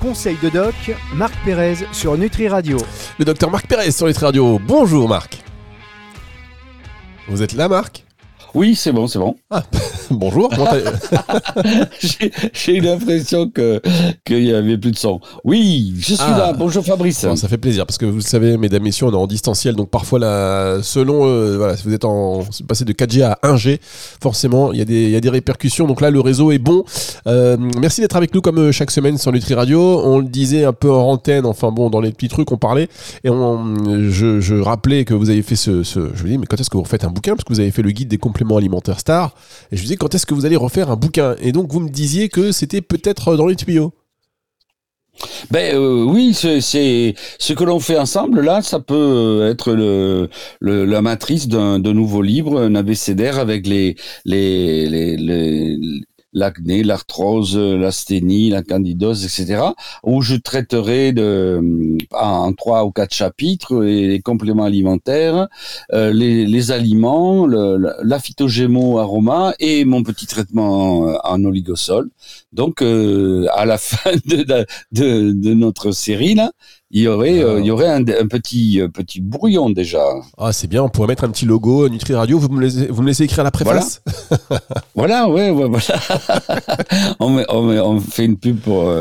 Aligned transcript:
Conseil 0.00 0.38
de 0.42 0.48
doc, 0.48 0.74
Marc 1.14 1.34
Pérez 1.44 1.74
sur 1.92 2.16
Nutri 2.16 2.48
Radio. 2.48 2.78
Le 3.18 3.24
docteur 3.26 3.50
Marc 3.50 3.66
Pérez 3.66 3.90
sur 3.90 4.06
Nutri 4.06 4.24
Radio. 4.24 4.58
Bonjour 4.58 5.06
Marc. 5.06 5.42
Vous 7.28 7.42
êtes 7.42 7.52
là 7.52 7.68
Marc? 7.68 8.06
Oui, 8.54 8.74
c'est 8.74 8.92
bon, 8.92 9.06
c'est 9.06 9.18
bon. 9.18 9.36
Ah, 9.50 9.62
bonjour. 10.10 10.50
J'ai 12.52 12.76
eu 12.76 12.80
l'impression 12.80 13.48
que 13.48 13.80
qu'il 14.24 14.44
y 14.44 14.52
avait 14.52 14.76
plus 14.76 14.90
de 14.90 14.96
son. 14.96 15.20
Oui, 15.44 15.94
je 15.98 16.14
suis 16.14 16.16
ah. 16.18 16.38
là. 16.38 16.52
Bonjour 16.52 16.84
Fabrice. 16.84 17.18
ça 17.18 17.48
fait 17.48 17.58
plaisir 17.58 17.86
parce 17.86 17.98
que 17.98 18.06
vous 18.06 18.16
le 18.16 18.22
savez, 18.22 18.56
mesdames, 18.56 18.82
messieurs, 18.82 19.06
on 19.06 19.12
est 19.12 19.16
en 19.16 19.26
distanciel, 19.26 19.76
donc 19.76 19.90
parfois 19.90 20.18
là, 20.18 20.82
selon 20.82 21.26
euh, 21.26 21.56
voilà, 21.56 21.76
si 21.76 21.84
vous 21.84 21.94
êtes 21.94 22.04
en 22.04 22.42
passé 22.66 22.84
de 22.84 22.92
4G 22.92 23.22
à 23.22 23.38
1G, 23.44 23.78
forcément, 24.22 24.72
il 24.72 24.78
y 24.78 24.82
a 24.82 24.84
des 24.84 25.04
il 25.04 25.10
y 25.10 25.16
a 25.16 25.20
des 25.20 25.30
répercussions. 25.30 25.86
Donc 25.86 26.00
là, 26.00 26.10
le 26.10 26.20
réseau 26.20 26.50
est 26.50 26.58
bon. 26.58 26.84
Euh, 27.26 27.56
merci 27.78 28.00
d'être 28.00 28.16
avec 28.16 28.34
nous 28.34 28.40
comme 28.40 28.58
euh, 28.58 28.72
chaque 28.72 28.90
semaine 28.90 29.18
sur 29.18 29.32
Nutri 29.32 29.54
Radio. 29.54 29.80
On 30.04 30.18
le 30.18 30.26
disait 30.26 30.64
un 30.64 30.72
peu 30.72 30.90
en 30.90 31.10
antenne, 31.10 31.46
enfin 31.46 31.70
bon, 31.70 31.90
dans 31.90 32.00
les 32.00 32.12
petits 32.12 32.28
trucs, 32.28 32.50
on 32.50 32.58
parlait 32.58 32.88
et 33.24 33.30
on, 33.30 33.74
je, 34.10 34.40
je 34.40 34.54
rappelais 34.56 35.04
que 35.04 35.14
vous 35.14 35.30
avez 35.30 35.42
fait 35.42 35.56
ce, 35.56 35.82
ce 35.82 36.10
je 36.14 36.24
me 36.24 36.28
dis 36.28 36.38
mais 36.38 36.46
quand 36.46 36.60
est-ce 36.60 36.70
que 36.70 36.76
vous 36.76 36.82
refaites 36.82 37.04
un 37.04 37.10
bouquin? 37.10 37.36
Parce 37.36 37.44
que 37.44 37.52
vous 37.52 37.60
avez 37.60 37.70
fait 37.70 37.82
le 37.82 37.90
guide 37.90 38.08
des 38.08 38.18
compléments 38.18 38.39
alimentaire 38.56 39.00
star. 39.00 39.34
Et 39.72 39.76
je 39.76 39.82
me 39.82 39.86
disais, 39.86 39.96
quand 39.96 40.14
est-ce 40.14 40.26
que 40.26 40.34
vous 40.34 40.46
allez 40.46 40.56
refaire 40.56 40.90
un 40.90 40.96
bouquin? 40.96 41.36
Et 41.40 41.52
donc, 41.52 41.72
vous 41.72 41.80
me 41.80 41.90
disiez 41.90 42.28
que 42.28 42.52
c'était 42.52 42.80
peut-être 42.82 43.36
dans 43.36 43.46
les 43.46 43.56
tuyaux. 43.56 43.92
Ben 45.50 45.74
euh, 45.74 46.04
oui, 46.04 46.32
c'est 46.34 46.60
ce 46.60 47.52
que 47.52 47.64
l'on 47.64 47.80
fait 47.80 47.98
ensemble 47.98 48.40
là, 48.40 48.62
ça 48.62 48.80
peut 48.80 49.46
être 49.50 49.72
le, 49.72 50.28
la 50.60 51.02
matrice 51.02 51.48
d'un 51.48 51.78
nouveau 51.78 52.22
livre, 52.22 52.60
un 52.60 52.74
abécédaire 52.74 53.38
avec 53.38 53.66
les 53.66 53.96
les, 54.24 54.88
les, 55.16 56.02
l'acné, 56.32 56.82
l'arthrose, 56.82 57.56
l'asthénie, 57.56 58.50
la 58.50 58.62
candidose, 58.62 59.24
etc. 59.24 59.62
Où 60.04 60.22
je 60.22 60.36
traiterai 60.36 61.12
de, 61.12 61.98
en 62.12 62.52
trois 62.52 62.84
ou 62.84 62.92
quatre 62.92 63.14
chapitres 63.14 63.82
les 63.82 64.20
compléments 64.20 64.64
alimentaires, 64.64 65.48
euh, 65.92 66.12
les, 66.12 66.70
aliments, 66.70 67.46
le, 67.46 67.94
la 68.02 68.18
phytogémo 68.18 68.98
aroma 68.98 69.54
et 69.58 69.84
mon 69.84 70.02
petit 70.02 70.26
traitement 70.26 71.16
en 71.24 71.44
oligosol. 71.44 72.10
Donc, 72.52 72.82
euh, 72.82 73.46
à 73.54 73.64
la 73.64 73.78
fin 73.90 74.12
de, 74.26 74.66
de, 74.92 75.54
notre 75.54 75.92
série 75.92 76.34
là, 76.34 76.52
il 76.92 77.02
y 77.02 77.08
aurait, 77.08 77.42
euh, 77.42 77.60
il 77.60 77.66
y 77.66 77.70
aurait 77.70 77.88
un, 77.88 78.00
un, 78.00 78.26
petit, 78.26 78.82
petit 78.92 79.20
brouillon 79.20 79.70
déjà. 79.70 80.02
Ah, 80.36 80.52
c'est 80.52 80.66
bien. 80.66 80.82
On 80.82 80.88
pourrait 80.88 81.06
mettre 81.06 81.22
un 81.22 81.30
petit 81.30 81.46
logo 81.46 81.88
Nutri 81.88 82.14
Radio. 82.14 82.38
Vous 82.38 82.48
me 82.48 82.60
laissez, 82.60 82.88
vous 82.88 83.02
me 83.02 83.06
laissez 83.06 83.24
écrire 83.24 83.44
la 83.44 83.50
préface? 83.50 84.02
Voilà, 84.96 85.28
ouais, 85.30 85.50
ouais, 85.50 85.68
voilà. 85.68 87.16
on, 87.20 87.42
on, 87.48 88.00
fait 88.00 88.26
une 88.26 88.36
pub 88.36 88.58
pour 88.60 88.92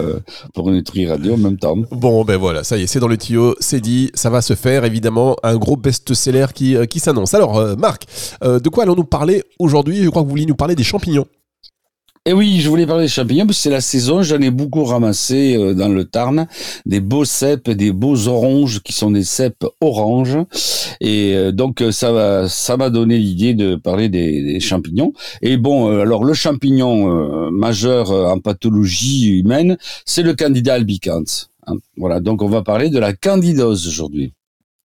pour 0.54 0.72
Nutri 0.72 1.08
Radio 1.08 1.34
en 1.34 1.38
même 1.38 1.58
temps. 1.58 1.76
Bon, 1.92 2.24
ben 2.24 2.38
voilà, 2.38 2.64
ça 2.64 2.78
y 2.78 2.84
est, 2.84 2.88
c'est 2.88 3.00
dans 3.02 3.08
le 3.08 3.18
tuyau, 3.18 3.56
c'est 3.60 3.82
dit, 3.82 4.10
ça 4.14 4.30
va 4.30 4.42
se 4.42 4.54
faire. 4.54 4.86
Évidemment, 4.86 5.36
un 5.44 5.58
gros 5.58 5.76
best-seller 5.76 6.46
qui 6.54 6.78
qui 6.88 7.00
s'annonce. 7.00 7.34
Alors, 7.34 7.78
Marc, 7.78 8.06
de 8.42 8.70
quoi 8.70 8.84
allons-nous 8.84 9.04
parler 9.04 9.44
aujourd'hui? 9.58 10.04
Je 10.04 10.10
crois 10.10 10.22
que 10.22 10.28
vous 10.28 10.32
vouliez 10.32 10.46
nous 10.46 10.56
parler 10.56 10.76
des 10.76 10.84
champignons. 10.84 11.26
Et 12.30 12.34
oui, 12.34 12.60
je 12.62 12.70
voulais 12.70 12.86
parler 12.86 13.06
des 13.06 13.10
champignons 13.10 13.48
parce 13.48 13.58
que 13.58 13.64
c'est 13.64 13.70
la 13.72 13.82
saison. 13.82 14.22
J'en 14.22 14.40
ai 14.40 14.52
beaucoup 14.52 14.84
ramassé 14.84 15.56
euh, 15.58 15.74
dans 15.74 15.90
le 15.90 16.06
Tarn, 16.06 16.46
des 16.86 17.00
beaux 17.00 17.26
cèpes, 17.26 17.72
des 17.72 17.92
beaux 17.92 18.28
oranges 18.28 18.82
qui 18.84 18.94
sont 18.94 19.10
des 19.10 19.24
cèpes 19.24 19.66
oranges. 19.82 20.38
Et 21.02 21.34
euh, 21.34 21.52
donc 21.52 21.82
euh, 21.82 21.92
ça 21.92 22.12
va, 22.12 22.48
ça 22.48 22.78
m'a 22.78 22.92
donné 22.92 23.18
l'idée 23.18 23.56
de 23.56 23.74
parler 23.74 24.10
des, 24.10 24.60
champignons. 24.60 25.12
Et 25.42 25.58
bon, 25.58 25.88
alors 26.00 26.24
le 26.24 26.36
champignon 26.36 27.50
majeur 27.50 28.12
en 28.12 28.38
pathologie 28.40 29.30
humaine, 29.30 29.80
c'est 30.06 30.22
le 30.22 30.36
Candida 30.36 30.76
albicans. 30.76 31.26
Hein. 31.66 31.78
Voilà, 31.98 32.20
donc 32.20 32.44
on 32.44 32.50
va 32.50 32.62
parler 32.62 32.92
de 32.92 33.00
la 33.00 33.14
candidose 33.14 33.88
aujourd'hui. 33.88 34.34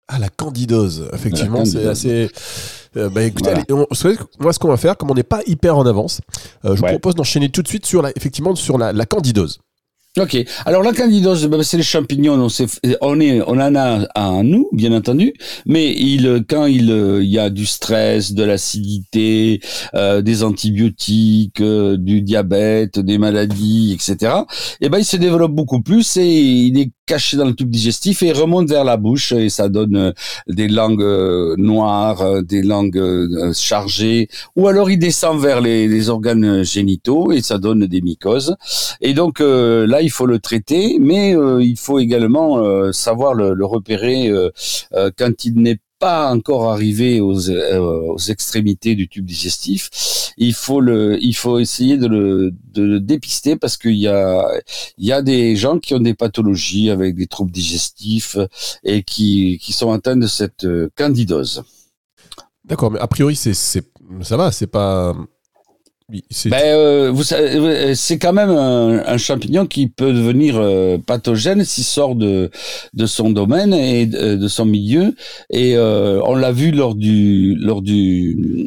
Ah, 0.06 0.20
la 0.20 0.28
candidose, 0.28 1.08
effectivement, 1.12 1.64
c'est 1.64 1.86
assez. 1.86 2.28
Euh, 2.96 3.08
bah 3.08 3.22
écoutez, 3.22 3.50
moi 3.70 4.52
ce 4.52 4.58
qu'on 4.58 4.68
va 4.68 4.76
faire, 4.76 4.96
comme 4.96 5.10
on 5.10 5.14
n'est 5.14 5.22
pas 5.22 5.40
hyper 5.46 5.76
en 5.76 5.86
avance, 5.86 6.20
euh, 6.64 6.76
je 6.76 6.80
vous 6.80 6.86
propose 6.86 7.14
d'enchaîner 7.14 7.48
tout 7.48 7.62
de 7.62 7.68
suite 7.68 7.86
sur 7.86 8.02
la, 8.02 8.10
effectivement 8.16 8.54
sur 8.54 8.78
la, 8.78 8.92
la 8.92 9.06
candidose. 9.06 9.60
Ok. 10.18 10.36
Alors 10.66 10.82
la 10.82 10.92
candidose, 10.92 11.46
bah, 11.46 11.56
c'est 11.62 11.78
les 11.78 11.82
champignons. 11.82 12.34
On, 12.34 12.48
on, 13.00 13.18
est, 13.18 13.40
on 13.46 13.52
en 13.52 13.74
a 13.74 14.06
à 14.14 14.42
nous, 14.42 14.68
bien 14.72 14.92
entendu, 14.92 15.32
mais 15.64 15.90
il, 15.92 16.44
quand 16.46 16.66
il, 16.66 16.90
il 17.22 17.30
y 17.30 17.38
a 17.38 17.48
du 17.48 17.64
stress, 17.64 18.34
de 18.34 18.44
l'acidité, 18.44 19.60
euh, 19.94 20.20
des 20.20 20.42
antibiotiques, 20.42 21.62
euh, 21.62 21.96
du 21.96 22.20
diabète, 22.20 22.98
des 22.98 23.16
maladies, 23.16 23.94
etc. 23.94 24.34
Et 24.82 24.86
eh 24.86 24.88
ben 24.90 24.98
il 24.98 25.06
se 25.06 25.16
développe 25.16 25.52
beaucoup 25.52 25.80
plus 25.80 26.18
et 26.18 26.28
il 26.28 26.78
est 26.78 26.90
caché 27.12 27.36
dans 27.36 27.48
le 27.52 27.54
tube 27.54 27.70
digestif 27.70 28.22
et 28.22 28.32
remonte 28.32 28.68
vers 28.68 28.84
la 28.84 28.96
bouche 28.96 29.32
et 29.32 29.48
ça 29.48 29.68
donne 29.68 29.96
euh, 29.96 30.12
des 30.48 30.68
langues 30.68 31.10
noires, 31.58 32.42
des 32.42 32.62
langues 32.62 33.02
chargées, 33.54 34.28
ou 34.56 34.68
alors 34.68 34.90
il 34.90 34.98
descend 34.98 35.40
vers 35.40 35.60
les, 35.60 36.08
organes 36.08 36.62
génitaux 36.64 37.32
et 37.32 37.42
ça 37.42 37.58
donne 37.58 37.86
des 37.86 38.00
mycoses. 38.00 38.56
Et 39.00 39.14
donc 39.14 39.40
là 39.40 40.00
il 40.02 40.10
faut 40.10 40.26
le 40.26 40.38
traiter, 40.38 40.98
mais 41.00 41.34
euh, 41.34 41.62
il 41.62 41.78
faut 41.78 41.98
également 41.98 42.58
euh, 42.58 42.92
savoir 42.92 43.34
le, 43.34 43.64
repérer 43.64 44.28
euh, 44.28 44.50
quand 45.16 45.44
il 45.44 45.54
n'est 45.56 45.78
pas 46.02 46.32
encore 46.32 46.72
arrivé 46.72 47.20
aux, 47.20 47.38
extrémités 48.28 48.96
du 48.96 49.08
tube 49.08 49.24
digestif, 49.24 50.32
il 50.36 50.52
faut 50.52 50.80
le, 50.80 51.16
il 51.22 51.32
faut 51.32 51.60
essayer 51.60 51.96
de 51.96 52.08
le, 52.08 52.98
dépister 52.98 53.54
parce 53.54 53.76
qu'il 53.76 53.94
y 53.94 54.08
a, 54.08 54.44
il 54.98 55.06
y 55.06 55.12
a 55.12 55.22
des 55.22 55.54
gens 55.54 55.78
qui 55.78 55.94
ont 55.94 56.00
des 56.00 56.14
pathologies 56.14 56.90
avec 56.90 57.14
des 57.14 57.28
troubles 57.28 57.52
digestifs 57.52 58.36
et 58.82 59.04
qui, 59.04 59.60
qui 59.62 59.72
sont 59.72 59.92
atteints 59.92 60.16
de 60.16 60.26
cette 60.26 60.66
candidose. 60.96 61.62
D'accord, 62.64 62.90
mais 62.90 62.98
a 62.98 63.06
priori 63.06 63.36
c'est, 63.36 63.54
ça 63.54 64.36
va, 64.36 64.50
c'est 64.50 64.66
pas, 64.66 65.14
ben, 66.46 66.62
euh, 66.62 67.10
vous 67.10 67.32
euh, 67.32 67.94
c'est 67.94 68.18
quand 68.18 68.34
même 68.34 68.50
un, 68.50 69.16
champignon 69.16 69.66
qui 69.66 69.86
peut 69.86 70.12
devenir 70.12 70.56
euh, 70.58 70.98
pathogène 70.98 71.64
s'il 71.64 71.84
sort 71.84 72.14
de 72.16 72.50
de 72.92 73.06
son 73.06 73.30
domaine 73.30 73.72
et 73.72 74.06
de, 74.06 74.48
son 74.48 74.66
milieu. 74.66 75.14
Et 75.50 75.76
on 75.78 76.34
l'a 76.34 76.52
vu 76.52 76.70
lors 76.70 76.94
du 76.94 77.54
lors 77.56 77.82
du 77.82 78.66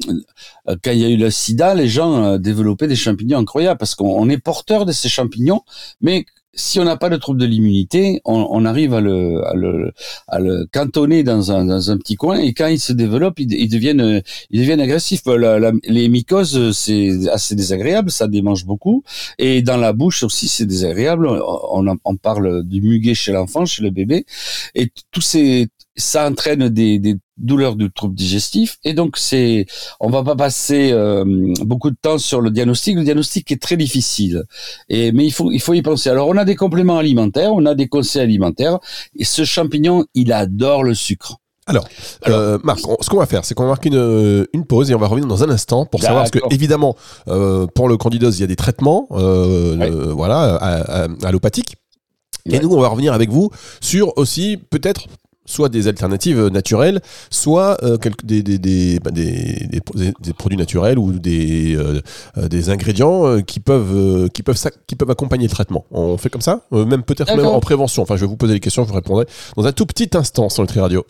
quand 0.84 0.92
il 0.92 1.00
y 1.00 1.06
a 1.06 1.10
eu 1.10 1.18
le 1.18 1.30
SIDA, 1.30 1.76
les 1.76 1.88
gens 1.88 2.38
développaient 2.38 2.88
des 2.88 2.96
champignons 2.96 3.38
incroyables 3.38 3.78
parce 3.78 3.94
qu'on 3.94 4.28
est 4.30 4.38
porteur 4.38 4.86
de 4.86 4.92
ces 4.92 5.10
champignons, 5.10 5.62
mais 6.02 6.26
si 6.56 6.80
on 6.80 6.86
n'a 6.86 6.98
pas 6.98 7.10
de 7.10 7.18
trouble 7.18 7.40
de 7.40 7.46
l'immunité, 7.46 8.22
on, 8.26 8.48
on, 8.50 8.66
arrive 8.66 8.94
à 8.94 9.02
le, 9.02 9.46
à 9.46 9.54
le, 9.54 9.92
à 10.28 10.40
le 10.40 10.68
cantonner 10.72 11.24
dans 11.24 11.52
un, 11.52 11.66
dans 11.66 11.92
un 11.92 11.98
petit 11.98 12.16
coin 12.16 12.40
et 12.40 12.54
quand 12.54 12.68
il 12.68 12.80
se 12.80 12.94
développe, 12.94 13.40
ils, 13.40 13.70
deviennent, 13.70 14.22
ils 14.50 14.60
deviennent 14.62 14.82
agressifs. 14.82 15.26
La, 15.26 15.72
les 15.84 16.08
mycoses, 16.08 16.72
c'est 16.72 17.30
assez 17.30 17.56
désagréable, 17.56 18.10
ça 18.10 18.28
démange 18.28 18.66
beaucoup. 18.66 19.04
Et 19.38 19.62
dans 19.62 19.78
la 19.78 19.94
bouche 19.94 20.24
aussi, 20.24 20.48
c'est 20.48 20.66
désagréable. 20.66 21.28
On, 21.28 21.86
on 22.04 22.16
parle 22.16 22.64
du 22.64 22.82
muguet 22.82 23.14
chez 23.14 23.34
l'enfant, 23.34 23.66
chez 23.66 23.84
le 23.84 23.90
bébé. 23.90 24.26
Et 24.76 24.90
tous 25.12 25.22
ces, 25.22 25.68
ça 25.96 26.28
entraîne 26.28 26.70
des, 26.70 27.00
des 27.00 27.16
douleurs 27.38 27.76
du 27.76 27.92
trouble 27.92 28.16
digestif 28.16 28.78
et 28.84 28.94
donc 28.94 29.18
c'est 29.18 29.66
on 30.00 30.10
va 30.10 30.24
pas 30.24 30.36
passer 30.36 30.92
euh, 30.92 31.24
beaucoup 31.62 31.90
de 31.90 31.98
temps 32.02 32.18
sur 32.18 32.42
le 32.42 32.52
diagnostic. 32.52 32.96
Le 32.96 33.04
diagnostic 33.04 33.52
est 33.52 33.62
très 33.62 33.78
difficile. 33.78 34.44
Et 34.90 35.12
mais 35.12 35.26
il 35.26 35.32
faut 35.32 35.52
il 35.52 35.62
faut 35.62 35.74
y 35.74 35.82
penser. 35.82 36.10
Alors 36.10 36.28
on 36.28 36.38
a 36.38 36.46
des 36.46 36.56
compléments 36.56 36.98
alimentaires 36.98 37.54
on 37.54 37.66
a 37.66 37.76
des 37.76 37.88
conseils 37.88 38.22
alimentaires. 38.22 38.80
Et 39.18 39.24
ce 39.24 39.44
champignon 39.44 40.06
il 40.14 40.32
adore 40.34 40.84
le 40.84 40.94
sucre. 40.94 41.40
Alors, 41.68 41.88
euh, 42.28 42.60
Marc, 42.64 42.80
ce 43.02 43.10
qu'on 43.10 43.18
va 43.18 43.26
faire, 43.26 43.44
c'est 43.44 43.56
qu'on 43.56 43.64
va 43.64 43.70
marquer 43.70 43.90
une, 43.90 44.46
une, 44.54 44.66
pause 44.66 44.92
et 44.92 44.96
on 44.96 45.00
va 45.00 45.08
revenir 45.08 45.28
dans 45.28 45.44
un 45.44 45.50
instant 45.50 45.86
pour 45.88 46.00
savoir, 46.00 46.22
parce 46.22 46.32
que 46.32 46.40
évidemment, 46.52 46.96
euh, 47.28 47.66
pour 47.66 47.88
le 47.88 47.98
candidose, 47.98 48.38
il 48.38 48.42
y 48.42 48.44
a 48.44 48.48
des 48.48 48.56
traitements, 48.56 49.08
euh, 49.12 50.14
voilà, 50.14 51.08
allopathiques. 51.24 51.78
Et 52.48 52.60
nous, 52.60 52.72
on 52.72 52.80
va 52.80 52.90
revenir 52.90 53.14
avec 53.14 53.32
vous 53.32 53.50
sur 53.82 54.16
aussi 54.20 54.58
peut-être 54.70 55.08
soit 55.46 55.70
des 55.70 55.88
alternatives 55.88 56.48
naturelles, 56.48 57.02
soit 57.30 57.78
euh, 57.84 57.98
des, 58.24 58.44
des, 58.44 58.58
des, 58.58 59.00
bah, 59.00 59.12
des, 59.12 59.68
des, 59.72 60.34
produits 60.34 60.58
naturels 60.58 61.00
ou 61.00 61.12
des, 61.14 61.76
euh, 61.76 62.02
euh, 62.38 62.48
des 62.48 62.70
ingrédients 62.70 63.42
qui, 63.42 63.60
peuvent, 63.60 64.30
qui, 64.30 64.44
peuvent, 64.44 64.58
qui 64.88 64.96
peuvent 64.96 65.12
accompagner 65.12 65.46
le 65.46 65.52
traitement. 65.52 65.86
On 65.92 66.18
fait 66.18 66.30
comme 66.30 66.42
ça 66.42 66.62
Même 66.72 67.04
peut-être 67.04 67.36
même 67.36 67.46
en 67.46 67.60
prévention. 67.60 68.04
Enfin, 68.04 68.16
je 68.16 68.22
vais 68.22 68.28
vous 68.28 68.38
poser 68.38 68.54
des 68.54 68.60
questions, 68.60 68.84
je 68.84 68.90
vous 68.90 68.96
répondrai 68.96 69.26
dans 69.56 69.66
un 69.66 69.72
tout 69.72 69.86
petit 69.86 70.10
instant 70.16 70.50
sur 70.50 70.64
Nutri 70.64 70.80
Radio. 70.80 71.06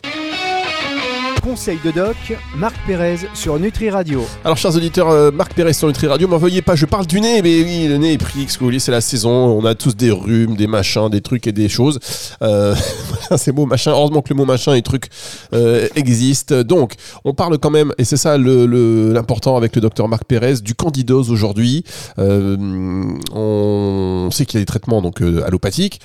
Conseil 1.46 1.78
de 1.84 1.92
doc, 1.92 2.16
Marc 2.56 2.74
Pérez 2.88 3.18
sur 3.32 3.56
Nutri 3.60 3.88
Radio. 3.88 4.26
Alors, 4.44 4.56
chers 4.56 4.74
auditeurs, 4.74 5.10
euh, 5.10 5.30
Marc 5.30 5.54
Pérez 5.54 5.74
sur 5.74 5.86
Nutri 5.86 6.08
Radio, 6.08 6.26
m'en 6.26 6.38
veuillez 6.38 6.60
pas, 6.60 6.74
je 6.74 6.86
parle 6.86 7.06
du 7.06 7.20
nez, 7.20 7.40
mais 7.40 7.62
oui, 7.62 7.86
le 7.86 7.98
nez 7.98 8.14
est 8.14 8.18
pris, 8.18 8.48
c'est 8.80 8.90
la 8.90 9.00
saison, 9.00 9.30
on 9.30 9.64
a 9.64 9.76
tous 9.76 9.94
des 9.94 10.10
rhumes, 10.10 10.56
des 10.56 10.66
machins, 10.66 11.08
des 11.08 11.20
trucs 11.20 11.46
et 11.46 11.52
des 11.52 11.68
choses. 11.68 12.00
Euh, 12.42 12.74
ces 13.36 13.52
mots 13.52 13.64
machin, 13.64 13.92
heureusement 13.92 14.22
que 14.22 14.30
le 14.30 14.34
mot 14.34 14.44
machin 14.44 14.74
et 14.74 14.82
truc 14.82 15.06
euh, 15.52 15.86
existe. 15.94 16.52
Donc, 16.52 16.94
on 17.24 17.32
parle 17.32 17.58
quand 17.58 17.70
même, 17.70 17.92
et 17.96 18.02
c'est 18.02 18.16
ça 18.16 18.36
l'important 18.36 19.56
avec 19.56 19.76
le 19.76 19.80
docteur 19.80 20.08
Marc 20.08 20.24
Pérez, 20.24 20.54
du 20.54 20.74
candidose 20.74 21.30
aujourd'hui. 21.30 21.84
On 22.18 24.30
sait 24.32 24.46
qu'il 24.46 24.58
y 24.58 24.60
a 24.60 24.62
des 24.62 24.66
traitements 24.66 25.00
donc 25.00 25.20
allopathiques 25.20 26.00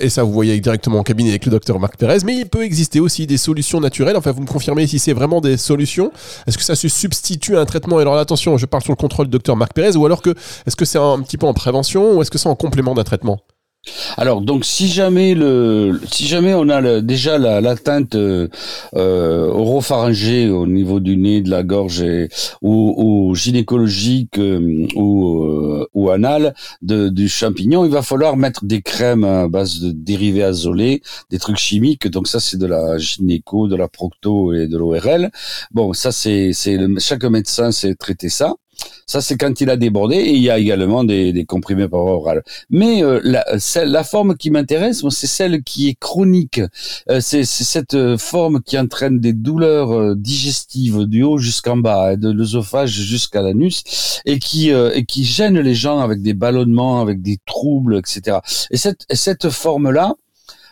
Et 0.00 0.10
ça, 0.10 0.22
vous 0.22 0.32
voyez 0.32 0.58
directement 0.60 1.00
en 1.00 1.02
cabinet 1.02 1.30
avec 1.30 1.44
le 1.44 1.50
docteur 1.50 1.80
Marc 1.80 1.96
Pérez. 1.96 2.18
Mais 2.24 2.36
il 2.36 2.46
peut 2.46 2.62
exister 2.62 3.00
aussi 3.00 3.26
des 3.26 3.36
solutions 3.36 3.80
naturelles. 3.80 4.16
Enfin, 4.16 4.30
vous 4.30 4.42
me 4.42 4.46
confirmez 4.46 4.86
si 4.86 4.98
c'est 4.98 5.12
vraiment 5.12 5.40
des 5.40 5.56
solutions. 5.56 6.12
Est-ce 6.46 6.56
que 6.56 6.64
ça 6.64 6.76
se 6.76 6.88
substitue 6.88 7.56
à 7.56 7.60
un 7.60 7.64
traitement? 7.64 7.98
Et 7.98 8.02
alors, 8.02 8.16
attention, 8.16 8.56
je 8.56 8.66
parle 8.66 8.82
sur 8.82 8.92
le 8.92 8.96
contrôle 8.96 9.26
du 9.26 9.32
docteur 9.32 9.56
Marc 9.56 9.72
Pérez. 9.72 9.96
Ou 9.96 10.06
alors 10.06 10.22
que, 10.22 10.30
est-ce 10.66 10.76
que 10.76 10.84
c'est 10.84 10.98
un 10.98 11.20
petit 11.20 11.36
peu 11.36 11.46
en 11.46 11.54
prévention? 11.54 12.16
Ou 12.16 12.22
est-ce 12.22 12.30
que 12.30 12.38
c'est 12.38 12.48
en 12.48 12.54
complément 12.54 12.94
d'un 12.94 13.04
traitement? 13.04 13.40
Alors 14.16 14.40
donc 14.40 14.64
si 14.64 14.88
jamais 14.88 15.34
le 15.34 16.00
si 16.10 16.26
jamais 16.26 16.54
on 16.54 16.68
a 16.68 17.00
déjà 17.00 17.38
l'atteinte 17.38 18.14
euh, 18.14 18.48
euh, 18.94 19.48
oropharyngée 19.48 20.48
au 20.48 20.66
niveau 20.66 21.00
du 21.00 21.16
nez, 21.16 21.40
de 21.40 21.50
la 21.50 21.62
gorge 21.62 22.04
ou, 22.62 23.34
gynécologique 23.34 24.38
euh, 24.38 24.86
ou 24.94 25.44
euh, 25.44 25.86
ou 25.94 26.10
anal 26.10 26.54
de, 26.82 27.08
du 27.08 27.28
champignon, 27.28 27.84
il 27.84 27.90
va 27.90 28.02
falloir 28.02 28.36
mettre 28.36 28.64
des 28.64 28.82
crèmes 28.82 29.24
à 29.24 29.48
base 29.48 29.80
de 29.80 29.90
dérivés 29.92 30.44
azolés, 30.44 31.02
des 31.30 31.38
trucs 31.38 31.56
chimiques. 31.56 32.08
Donc 32.08 32.28
ça 32.28 32.40
c'est 32.40 32.56
de 32.56 32.66
la 32.66 32.98
gynéco, 32.98 33.68
de 33.68 33.76
la 33.76 33.88
procto 33.88 34.52
et 34.52 34.66
de 34.66 34.76
l'ORL. 34.76 35.30
Bon 35.72 35.92
ça 35.92 36.12
c'est 36.12 36.52
c'est 36.52 36.78
chaque 36.98 37.24
médecin 37.24 37.72
sait 37.72 37.94
traiter 37.94 38.28
ça. 38.28 38.54
Ça, 39.06 39.22
c'est 39.22 39.38
quand 39.38 39.62
il 39.62 39.70
a 39.70 39.76
débordé 39.76 40.16
et 40.16 40.34
il 40.34 40.42
y 40.42 40.50
a 40.50 40.58
également 40.58 41.02
des, 41.02 41.32
des 41.32 41.46
comprimés 41.46 41.88
par 41.88 42.00
oral. 42.00 42.42
Mais 42.68 43.02
euh, 43.02 43.20
la, 43.24 43.42
la, 43.86 44.04
forme 44.04 44.36
qui 44.36 44.50
m'intéresse, 44.50 45.02
c'est 45.08 45.26
celle 45.26 45.62
qui 45.62 45.88
est 45.88 45.94
chronique. 45.94 46.60
Euh, 47.08 47.20
c'est 47.20 47.44
cette 47.44 47.94
euh, 47.94 48.18
forme 48.18 48.60
qui 48.60 48.78
entraîne 48.78 49.18
des 49.18 49.32
douleurs 49.32 50.14
digestives 50.14 51.06
du 51.06 51.22
haut 51.22 51.38
jusqu'en 51.38 51.78
bas, 51.78 52.16
de 52.16 52.30
l'œsophage 52.30 52.90
jusqu'à 52.90 53.40
l'anus, 53.40 53.82
et 54.26 54.38
qui 54.38 54.70
et 54.70 55.04
qui 55.06 55.24
gêne 55.24 55.58
les 55.58 55.74
gens 55.74 56.00
avec 56.00 56.20
des 56.20 56.34
ballonnements, 56.34 57.00
avec 57.00 57.22
des 57.22 57.38
troubles, 57.46 57.96
etc. 57.96 58.38
Et 58.70 58.76
cette, 58.76 59.06
cette 59.10 59.48
forme-là, 59.48 60.16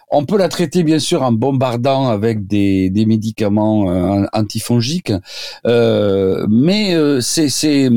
on 0.08 0.24
peut 0.24 0.38
la 0.38 0.48
traiter 0.48 0.82
bien 0.82 0.98
sûr 0.98 1.22
en 1.22 1.32
bombardant 1.32 2.08
avec 2.08 2.46
des, 2.46 2.90
des 2.90 3.06
médicaments 3.06 3.90
euh, 3.90 4.26
antifongiques, 4.32 5.12
euh, 5.66 6.46
mais 6.48 6.94
euh, 6.94 7.20
c'est, 7.20 7.48
c'est, 7.48 7.88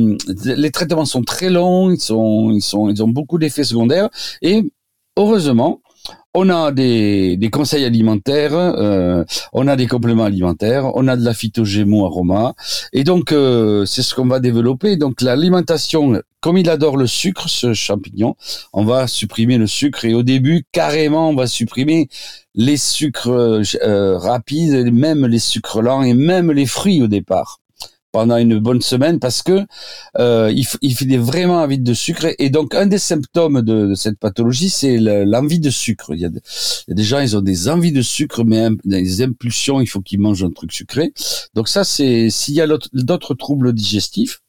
les 0.45 0.71
traitements 0.71 1.05
sont 1.05 1.23
très 1.23 1.49
longs, 1.49 1.91
ils 1.91 1.99
sont, 1.99 2.51
ils 2.51 2.61
sont, 2.61 2.89
ils 2.89 3.03
ont 3.03 3.07
beaucoup 3.07 3.37
d'effets 3.37 3.63
secondaires 3.63 4.09
et 4.41 4.71
heureusement, 5.17 5.81
on 6.33 6.49
a 6.49 6.71
des, 6.71 7.49
conseils 7.51 7.85
alimentaires, 7.85 8.53
euh, 8.53 9.23
on 9.53 9.67
a 9.67 9.75
des 9.75 9.87
compléments 9.87 10.25
alimentaires, 10.25 10.95
on 10.95 11.07
a 11.07 11.15
de 11.15 11.23
la 11.23 11.33
phytogémo 11.33 12.05
aroma, 12.05 12.53
et 12.93 13.03
donc 13.03 13.31
euh, 13.31 13.85
c'est 13.85 14.03
ce 14.03 14.13
qu'on 14.13 14.27
va 14.27 14.39
développer. 14.39 14.95
Donc 14.95 15.21
l'alimentation, 15.21 16.21
comme 16.39 16.57
il 16.57 16.69
adore 16.69 16.97
le 16.97 17.07
sucre, 17.07 17.49
ce 17.49 17.73
champignon, 17.73 18.35
on 18.73 18.85
va 18.85 19.07
supprimer 19.07 19.57
le 19.57 19.67
sucre. 19.67 20.05
Et 20.05 20.13
au 20.13 20.23
début 20.23 20.65
carrément 20.71 21.29
on 21.29 21.35
va 21.35 21.47
supprimer 21.47 22.09
les 22.53 22.77
sucres 22.77 23.29
euh, 23.29 24.17
rapides, 24.17 24.93
même 24.93 25.25
les 25.25 25.39
sucres 25.39 25.81
lents 25.81 26.03
et 26.03 26.13
même 26.13 26.51
les 26.51 26.65
fruits 26.65 27.01
au 27.01 27.07
départ 27.07 27.58
pendant 28.11 28.37
une 28.37 28.59
bonne 28.59 28.81
semaine 28.81 29.19
parce 29.19 29.41
que 29.41 29.65
euh, 30.17 30.51
il, 30.53 30.65
il 30.81 30.95
fait 30.95 31.17
vraiment 31.17 31.61
envie 31.61 31.79
de 31.79 31.93
sucre 31.93 32.27
et 32.37 32.49
donc 32.49 32.75
un 32.75 32.85
des 32.85 32.97
symptômes 32.97 33.61
de, 33.61 33.93
cette 33.95 34.19
pathologie 34.19 34.69
c'est 34.69 34.97
l'envie 34.97 35.59
de 35.59 35.69
sucre. 35.69 36.11
Il 36.13 36.19
y, 36.19 36.25
a, 36.25 36.29
des 36.29 37.03
gens 37.03 37.19
ils 37.19 37.37
ont 37.37 37.41
des 37.41 37.69
envies 37.69 37.91
de 37.91 38.01
sucre 38.01 38.43
mais 38.43 38.69
des 38.85 39.21
impulsions 39.21 39.81
il 39.81 39.87
faut 39.87 40.01
qu'ils 40.01 40.19
mangent 40.19 40.43
un 40.43 40.51
truc 40.51 40.71
sucré. 40.71 41.13
Donc 41.53 41.67
ça 41.69 41.83
c'est 41.83 42.29
s'il 42.29 42.55
y 42.55 42.61
a 42.61 42.67
d'autres 42.93 43.33
troubles 43.33 43.73
digestifs 43.73 44.41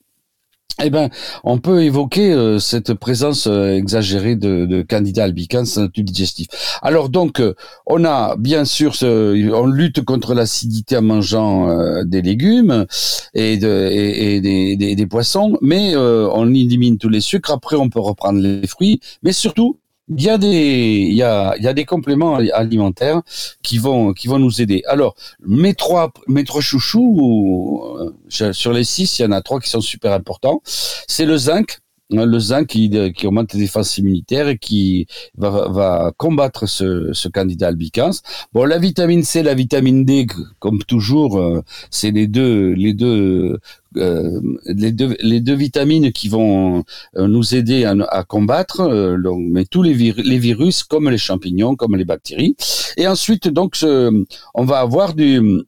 eh 0.82 0.91
ben, 0.91 1.11
on 1.44 1.59
peut 1.59 1.82
évoquer 1.82 2.32
euh, 2.32 2.59
cette 2.59 2.94
présence 2.94 3.47
euh, 3.47 3.77
exagérée 3.77 4.37
de, 4.37 4.67
de 4.67 4.82
Candida 4.82 5.25
albicans 5.25 5.65
dans 5.77 5.88
digestif. 5.94 6.49
Alors 6.82 7.09
donc, 7.09 7.41
euh, 7.41 7.55
on 7.87 8.05
a 8.05 8.37
bien 8.37 8.65
sûr, 8.65 8.94
ce, 8.94 9.53
on 9.53 9.67
lutte 9.67 10.05
contre 10.05 10.35
l'acidité 10.35 10.97
en 10.97 11.03
mangeant 11.03 11.69
des 12.05 12.23
légumes 12.23 12.87
et, 13.35 13.56
de, 13.56 13.88
et, 13.91 14.41
des, 14.41 14.77
des, 14.77 14.94
des, 14.94 15.06
poissons, 15.06 15.56
mais 15.61 15.97
on 15.97 16.49
élimine 16.49 16.99
tous 16.99 17.09
les 17.09 17.21
sucres. 17.21 17.50
Après, 17.50 17.77
on 17.77 17.88
peut 17.88 18.00
reprendre 18.00 18.41
les 18.41 18.67
fruits, 18.67 19.00
mais 19.23 19.32
surtout, 19.32 19.79
il 20.16 20.22
y 20.22 20.28
a 20.28 20.38
des 20.38 21.06
il 21.08 21.16
y 21.16 21.22
a, 21.22 21.54
il 21.56 21.62
y 21.62 21.68
a 21.68 21.72
des 21.72 21.84
compléments 21.84 22.36
alimentaires 22.36 23.22
qui 23.62 23.78
vont 23.78 24.12
qui 24.12 24.28
vont 24.28 24.38
nous 24.38 24.60
aider. 24.60 24.82
Alors 24.86 25.14
mes 25.40 25.74
trois 25.74 26.12
mes 26.26 26.44
trois 26.44 26.60
chouchous 26.60 27.82
euh, 27.98 28.52
sur 28.52 28.72
les 28.72 28.84
six, 28.84 29.18
il 29.18 29.22
y 29.22 29.24
en 29.24 29.32
a 29.32 29.40
trois 29.40 29.60
qui 29.60 29.70
sont 29.70 29.80
super 29.80 30.12
importants. 30.12 30.62
C'est 30.64 31.26
le 31.26 31.36
zinc. 31.36 31.78
Hein, 32.12 32.26
le 32.26 32.38
zinc 32.38 32.66
qui, 32.66 32.90
qui 33.14 33.26
augmente 33.26 33.52
les 33.54 33.60
défenses 33.60 33.98
immunitaires 33.98 34.48
et 34.48 34.58
qui 34.58 35.06
va, 35.36 35.68
va 35.68 36.12
combattre 36.16 36.66
ce, 36.66 37.12
ce 37.12 37.28
candidat 37.28 37.68
albicans. 37.68 38.12
Bon, 38.52 38.64
la 38.64 38.78
vitamine 38.78 39.22
C, 39.22 39.42
la 39.42 39.54
vitamine 39.54 40.04
D, 40.04 40.26
comme 40.58 40.82
toujours, 40.84 41.38
euh, 41.38 41.62
c'est 41.90 42.10
les 42.10 42.26
deux 42.26 42.72
les 42.72 42.94
deux 42.94 43.58
euh, 43.96 44.40
les, 44.66 44.92
deux, 44.92 45.16
les 45.20 45.40
deux 45.40 45.54
vitamines 45.54 46.12
qui 46.12 46.28
vont 46.28 46.84
euh, 47.16 47.26
nous 47.26 47.54
aider 47.54 47.84
à, 47.84 47.94
à 48.10 48.22
combattre, 48.22 48.80
euh, 48.80 49.16
mais 49.36 49.64
tous 49.64 49.82
les, 49.82 49.94
les 49.94 50.38
virus 50.38 50.84
comme 50.84 51.10
les 51.10 51.18
champignons, 51.18 51.74
comme 51.74 51.96
les 51.96 52.04
bactéries. 52.04 52.54
Et 52.96 53.08
ensuite, 53.08 53.48
donc, 53.48 53.76
on 53.82 54.64
va 54.64 54.78
avoir 54.78 55.14
du 55.14 55.64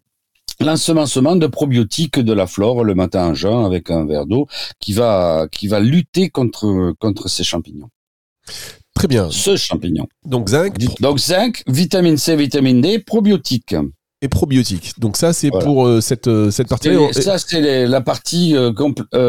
l'ensemencement 0.60 1.36
de 1.36 1.46
probiotiques 1.46 2.18
de 2.18 2.32
la 2.32 2.46
flore 2.46 2.84
le 2.84 2.94
matin 2.94 3.26
en 3.26 3.34
jeun 3.34 3.64
avec 3.64 3.90
un 3.90 4.06
verre 4.06 4.26
d'eau 4.26 4.46
qui 4.80 4.92
va 4.92 5.46
qui 5.50 5.68
va 5.68 5.80
lutter 5.80 6.30
contre 6.30 6.94
contre 6.98 7.28
ces 7.28 7.44
champignons. 7.44 7.90
Très 8.94 9.08
bien. 9.08 9.30
Ce 9.30 9.56
champignon. 9.56 10.06
Donc 10.24 10.50
zinc. 10.50 10.76
Donc 11.00 11.18
zinc, 11.18 11.62
vitamine 11.66 12.16
C, 12.16 12.36
vitamine 12.36 12.80
D, 12.80 12.98
probiotiques 12.98 13.74
et 14.22 14.28
probiotiques. 14.28 14.98
Donc 14.98 15.16
ça, 15.16 15.32
c'est 15.32 15.50
pour 15.50 15.86
euh, 15.86 16.00
cette, 16.00 16.28
euh, 16.28 16.50
cette 16.50 16.68
partie. 16.68 16.88
ça, 17.12 17.38
c'est 17.38 17.86
la 17.86 18.00
partie 18.00 18.56
euh, 18.56 18.72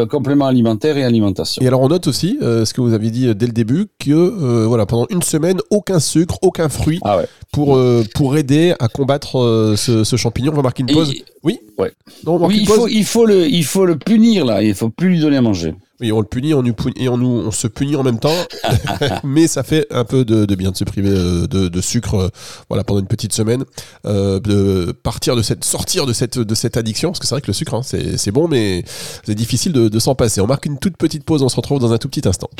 complément 0.06 0.46
alimentaire 0.46 0.96
et 0.96 1.04
alimentation. 1.04 1.60
Et 1.62 1.66
alors, 1.66 1.80
on 1.82 1.88
note 1.88 2.06
aussi 2.06 2.38
ce 2.40 2.72
que 2.72 2.80
vous 2.80 2.94
aviez 2.94 3.10
dit 3.10 3.34
dès 3.34 3.46
le 3.46 3.52
début 3.52 3.88
que 3.98 4.64
voilà, 4.64 4.86
pendant 4.86 5.06
une 5.10 5.22
semaine, 5.22 5.58
aucun 5.70 5.98
sucre, 5.98 6.38
aucun 6.42 6.68
fruit 6.68 7.00
ah 7.02 7.18
ouais. 7.18 7.26
pour 7.52 7.78
pour 8.14 8.36
aider 8.36 8.74
à 8.78 8.88
combattre 8.88 9.74
ce, 9.76 10.04
ce, 10.04 10.16
champignon. 10.16 10.52
On 10.52 10.56
va 10.56 10.62
marquer 10.62 10.82
une 10.82 10.92
pause. 10.92 11.12
Oui. 11.44 11.60
Ouais. 11.78 11.92
oui, 12.26 12.58
il 12.60 12.66
faut 12.66 12.88
il 12.88 13.04
faut 13.04 13.26
le 13.26 13.46
il 13.46 13.64
faut 13.64 13.84
le 13.84 13.98
punir 13.98 14.44
là. 14.44 14.62
Il 14.62 14.74
faut 14.74 14.88
plus 14.88 15.10
lui 15.10 15.20
donner 15.20 15.36
à 15.36 15.42
manger. 15.42 15.74
Oui, 16.00 16.10
on 16.10 16.20
le 16.20 16.26
punit, 16.26 16.54
on, 16.54 16.62
nous 16.62 16.74
et 16.96 17.08
on, 17.08 17.16
nous, 17.16 17.44
on 17.46 17.52
se 17.52 17.68
punit 17.68 17.94
en 17.94 18.02
même 18.02 18.18
temps, 18.18 18.34
mais 19.24 19.46
ça 19.46 19.62
fait 19.62 19.86
un 19.90 20.04
peu 20.04 20.24
de, 20.24 20.52
bien 20.56 20.72
de 20.72 20.76
se 20.76 20.82
priver 20.82 21.10
euh, 21.10 21.46
de, 21.46 21.80
sucre, 21.80 22.14
euh, 22.14 22.28
voilà, 22.68 22.82
pendant 22.82 22.98
une 22.98 23.06
petite 23.06 23.32
semaine, 23.32 23.64
euh, 24.04 24.40
de 24.40 24.90
partir 24.90 25.36
de 25.36 25.42
cette, 25.42 25.62
sortir 25.64 26.04
de 26.04 26.12
cette, 26.12 26.36
de 26.36 26.54
cette 26.56 26.76
addiction, 26.76 27.10
parce 27.10 27.20
que 27.20 27.26
c'est 27.28 27.34
vrai 27.36 27.42
que 27.42 27.46
le 27.46 27.52
sucre, 27.52 27.74
hein, 27.74 27.82
c'est 27.82 28.32
bon, 28.32 28.48
mais 28.48 28.84
c'est 29.24 29.36
difficile 29.36 29.72
de, 29.72 29.88
de 29.88 29.98
s'en 30.00 30.16
passer. 30.16 30.40
On 30.40 30.48
marque 30.48 30.66
une 30.66 30.78
toute 30.78 30.96
petite 30.96 31.24
pause, 31.24 31.44
on 31.44 31.48
se 31.48 31.56
retrouve 31.56 31.78
dans 31.78 31.92
un 31.92 31.98
tout 31.98 32.08
petit 32.08 32.26
instant. 32.26 32.50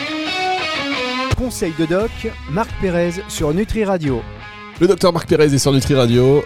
Conseil 1.36 1.72
de 1.76 1.86
doc, 1.86 2.10
Marc 2.52 2.70
Pérez 2.80 3.14
sur 3.28 3.52
Nutri 3.52 3.84
Radio. 3.84 4.22
Le 4.80 4.86
docteur 4.86 5.12
Marc 5.12 5.28
Pérez 5.28 5.52
est 5.52 5.58
sur 5.58 5.72
Nutri 5.72 5.94
Radio. 5.94 6.44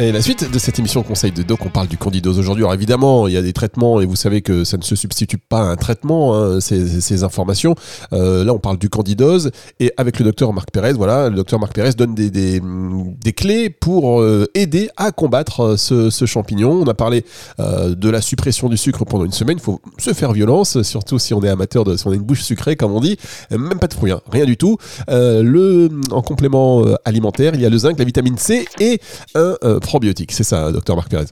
Et 0.00 0.12
la 0.12 0.22
suite 0.22 0.48
de 0.48 0.58
cette 0.60 0.78
émission 0.78 1.02
Conseil 1.02 1.32
de 1.32 1.42
Doc, 1.42 1.66
on 1.66 1.70
parle 1.70 1.88
du 1.88 1.98
candidose 1.98 2.38
aujourd'hui. 2.38 2.62
Alors 2.62 2.72
évidemment, 2.72 3.26
il 3.26 3.34
y 3.34 3.36
a 3.36 3.42
des 3.42 3.52
traitements 3.52 4.00
et 4.00 4.06
vous 4.06 4.14
savez 4.14 4.42
que 4.42 4.62
ça 4.62 4.76
ne 4.76 4.84
se 4.84 4.94
substitue 4.94 5.38
pas 5.38 5.58
à 5.58 5.64
un 5.64 5.74
traitement, 5.74 6.36
hein, 6.36 6.60
ces, 6.60 7.24
informations. 7.24 7.74
Euh, 8.12 8.44
là, 8.44 8.54
on 8.54 8.60
parle 8.60 8.78
du 8.78 8.90
candidose 8.90 9.50
et 9.80 9.92
avec 9.96 10.20
le 10.20 10.24
docteur 10.24 10.52
Marc 10.52 10.70
Pérez, 10.70 10.92
voilà, 10.92 11.28
le 11.28 11.34
docteur 11.34 11.58
Marc 11.58 11.72
Pérez 11.72 11.94
donne 11.94 12.14
des, 12.14 12.30
des, 12.30 13.32
clés 13.32 13.70
pour 13.70 14.20
euh, 14.20 14.46
aider 14.54 14.88
à 14.96 15.10
combattre 15.10 15.76
euh, 15.90 16.10
ce, 16.10 16.26
champignon. 16.26 16.80
On 16.80 16.86
a 16.86 16.94
parlé 16.94 17.24
de 17.58 18.08
la 18.08 18.20
suppression 18.20 18.68
du 18.68 18.76
sucre 18.76 19.04
pendant 19.04 19.24
une 19.24 19.32
semaine. 19.32 19.58
Il 19.58 19.64
faut 19.64 19.80
se 19.98 20.12
faire 20.12 20.32
violence, 20.32 20.80
surtout 20.82 21.18
si 21.18 21.34
on 21.34 21.42
est 21.42 21.48
amateur 21.48 21.82
de, 21.82 21.96
si 21.96 22.06
on 22.06 22.12
a 22.12 22.14
une 22.14 22.22
bouche 22.22 22.42
sucrée, 22.42 22.76
comme 22.76 22.92
on 22.92 23.00
dit. 23.00 23.16
Même 23.50 23.80
pas 23.80 23.88
de 23.88 23.94
fruits, 23.94 24.12
hein, 24.12 24.20
rien 24.30 24.44
du 24.44 24.56
tout. 24.56 24.76
le, 25.08 25.88
en 26.12 26.22
complément 26.22 26.84
alimentaire, 27.04 27.56
il 27.56 27.62
y 27.62 27.66
a 27.66 27.68
le 27.68 27.78
zinc, 27.78 27.98
la 27.98 28.04
vitamine 28.04 28.38
C 28.38 28.64
et 28.78 29.00
un 29.34 29.56
probiotiques. 29.80 30.32
C'est 30.32 30.44
ça, 30.44 30.72
docteur 30.72 30.96
Marc 30.96 31.10
Pérez. 31.10 31.26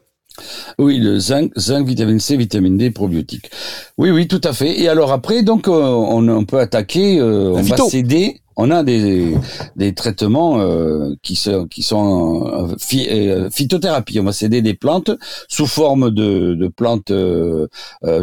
Oui, 0.78 0.98
le 0.98 1.18
zinc, 1.18 1.52
zinc, 1.56 1.86
vitamine 1.86 2.20
C, 2.20 2.36
vitamine 2.36 2.76
D, 2.76 2.90
probiotiques. 2.90 3.50
Oui, 3.96 4.10
oui, 4.10 4.28
tout 4.28 4.40
à 4.44 4.52
fait. 4.52 4.80
Et 4.80 4.88
alors 4.88 5.12
après, 5.12 5.42
donc, 5.42 5.68
euh, 5.68 5.72
on, 5.72 6.44
peut 6.44 6.58
attaquer, 6.58 7.18
euh, 7.18 7.52
on 7.54 7.62
va 7.62 7.76
céder 7.88 8.40
on 8.56 8.70
a 8.70 8.82
des, 8.82 9.36
des 9.76 9.92
traitements 9.92 10.60
euh, 10.60 11.14
qui 11.22 11.36
sont, 11.36 11.66
qui 11.66 11.82
sont 11.82 12.46
euh, 12.46 12.74
euh, 12.94 13.50
phytothérapie. 13.50 14.18
On 14.18 14.24
va 14.24 14.32
s'aider 14.32 14.62
des 14.62 14.74
plantes 14.74 15.10
sous 15.48 15.66
forme 15.66 16.10
de, 16.10 16.54
de 16.54 16.68
plantes 16.68 17.10
euh, 17.10 17.66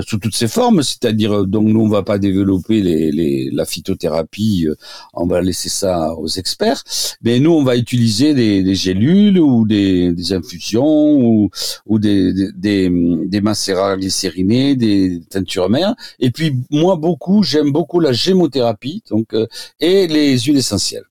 sous 0.07 0.17
toutes 0.17 0.35
ces 0.35 0.47
formes, 0.47 0.81
c'est-à-dire 0.81 1.45
donc 1.45 1.67
nous 1.67 1.81
on 1.81 1.89
va 1.89 2.03
pas 2.03 2.17
développer 2.17 2.81
les, 2.81 3.11
les, 3.11 3.51
la 3.51 3.65
phytothérapie, 3.65 4.67
on 5.13 5.27
va 5.27 5.41
laisser 5.41 5.69
ça 5.69 6.13
aux 6.15 6.27
experts. 6.27 6.83
Mais 7.21 7.39
nous 7.39 7.51
on 7.51 7.63
va 7.63 7.77
utiliser 7.77 8.33
des, 8.33 8.63
des 8.63 8.75
gélules 8.75 9.39
ou 9.39 9.67
des, 9.67 10.13
des 10.13 10.33
infusions 10.33 11.15
ou, 11.15 11.49
ou 11.85 11.99
des, 11.99 12.33
des, 12.33 12.51
des, 12.53 12.91
des 13.25 13.41
macérats 13.41 13.97
glycérinés, 13.97 14.75
des 14.75 15.21
teintures 15.29 15.69
mères. 15.69 15.95
Et 16.19 16.31
puis 16.31 16.55
moi 16.71 16.95
beaucoup, 16.95 17.43
j'aime 17.43 17.71
beaucoup 17.71 17.99
la 17.99 18.13
gémothérapie, 18.13 19.03
donc 19.11 19.35
et 19.79 20.07
les 20.07 20.22
huiles 20.37 20.57
essentielles. 20.57 21.05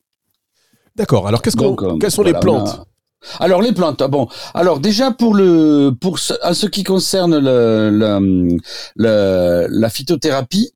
D'accord. 0.96 1.26
Alors, 1.28 1.40
qu'est-ce 1.42 1.56
qu'on, 1.56 1.98
quelles 1.98 2.10
sont 2.10 2.22
les 2.22 2.34
plantes? 2.34 2.82
Alors 3.38 3.62
les 3.62 3.70
plantes, 3.70 4.02
ah 4.02 4.08
bon. 4.08 4.26
Alors 4.52 4.80
déjà 4.80 5.12
pour 5.12 5.34
le 5.34 5.92
pour 6.00 6.18
ce, 6.18 6.34
en 6.42 6.54
ce 6.54 6.66
qui 6.66 6.82
concerne 6.82 7.38
le, 7.38 7.88
le, 8.96 9.66
la 9.70 9.88
phytothérapie, 9.90 10.72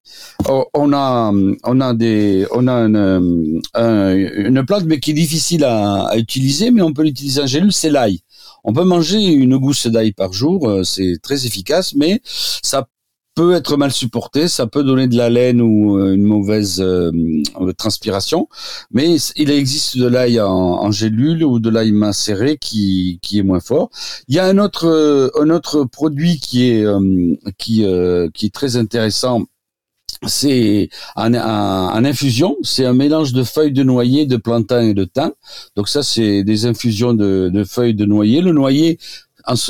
on 0.49 0.93
a 0.93 1.33
on 1.65 1.81
a 1.81 1.93
des 1.93 2.47
on 2.53 2.69
a 2.69 2.87
une, 2.87 3.61
une 3.75 4.65
plante 4.65 4.85
mais 4.87 5.01
qui 5.01 5.11
est 5.11 5.15
difficile 5.15 5.65
à, 5.65 6.05
à 6.05 6.17
utiliser, 6.17 6.71
mais 6.71 6.83
on 6.83 6.93
peut 6.93 7.03
l'utiliser 7.03 7.43
en 7.43 7.47
gélule, 7.47 7.73
c'est 7.73 7.91
l'ail. 7.91 8.21
On 8.63 8.73
peut 8.73 8.85
manger 8.85 9.25
une 9.25 9.57
gousse 9.57 9.89
d'ail 9.89 10.13
par 10.13 10.33
jour, 10.33 10.69
euh, 10.69 10.85
c'est 10.85 11.17
très 11.21 11.47
efficace, 11.47 11.95
mais 11.97 12.21
ça 12.25 12.87
peut 13.37 13.55
être 13.55 13.77
mal 13.77 13.93
supporté, 13.93 14.49
ça 14.49 14.67
peut 14.67 14.83
donner 14.83 15.07
de 15.09 15.17
la 15.17 15.29
laine 15.29 15.61
ou 15.61 15.99
euh, 15.99 16.15
une 16.15 16.25
mauvaise 16.25 16.81
euh, 16.81 17.13
transpiration, 17.77 18.49
mais 18.91 19.17
il 19.37 19.51
existe 19.51 19.99
de 19.99 20.07
l'ail 20.07 20.41
en, 20.41 20.91
gélule 20.91 21.45
ou 21.45 21.61
de 21.61 21.69
l'ail 21.69 21.93
macéré 21.93 22.57
qui, 22.57 23.19
qui 23.23 23.39
est 23.39 23.43
moins 23.43 23.61
fort. 23.61 23.91
Il 24.29 24.35
y 24.35 24.39
a 24.39 24.47
un 24.47 24.57
autre 24.57 24.87
euh, 24.87 25.29
un 25.39 25.51
autre 25.51 25.85
produit 25.85 26.41
qui 26.41 26.71
est 26.71 26.87
qui 27.59 27.85
qui 28.35 28.47
est 28.47 28.55
très 28.55 28.77
intéressant 28.77 29.43
c'est 30.27 30.89
en, 31.15 31.35
infusion, 32.05 32.57
c'est 32.63 32.87
un 32.87 32.95
mélange 32.95 33.33
de 33.33 33.43
feuilles 33.43 33.73
de 33.73 33.83
noyer, 33.83 34.25
de 34.25 34.37
plantain 34.37 34.81
et 34.83 34.95
de 34.95 35.05
thym. 35.05 35.33
Donc 35.77 35.89
ça, 35.89 36.03
c'est 36.03 36.43
des 36.43 36.65
infusions 36.65 37.13
de, 37.13 37.51
de, 37.53 37.65
feuilles 37.65 37.95
de 37.95 38.07
noyer. 38.07 38.41
Le 38.41 38.53
noyer, 38.53 38.99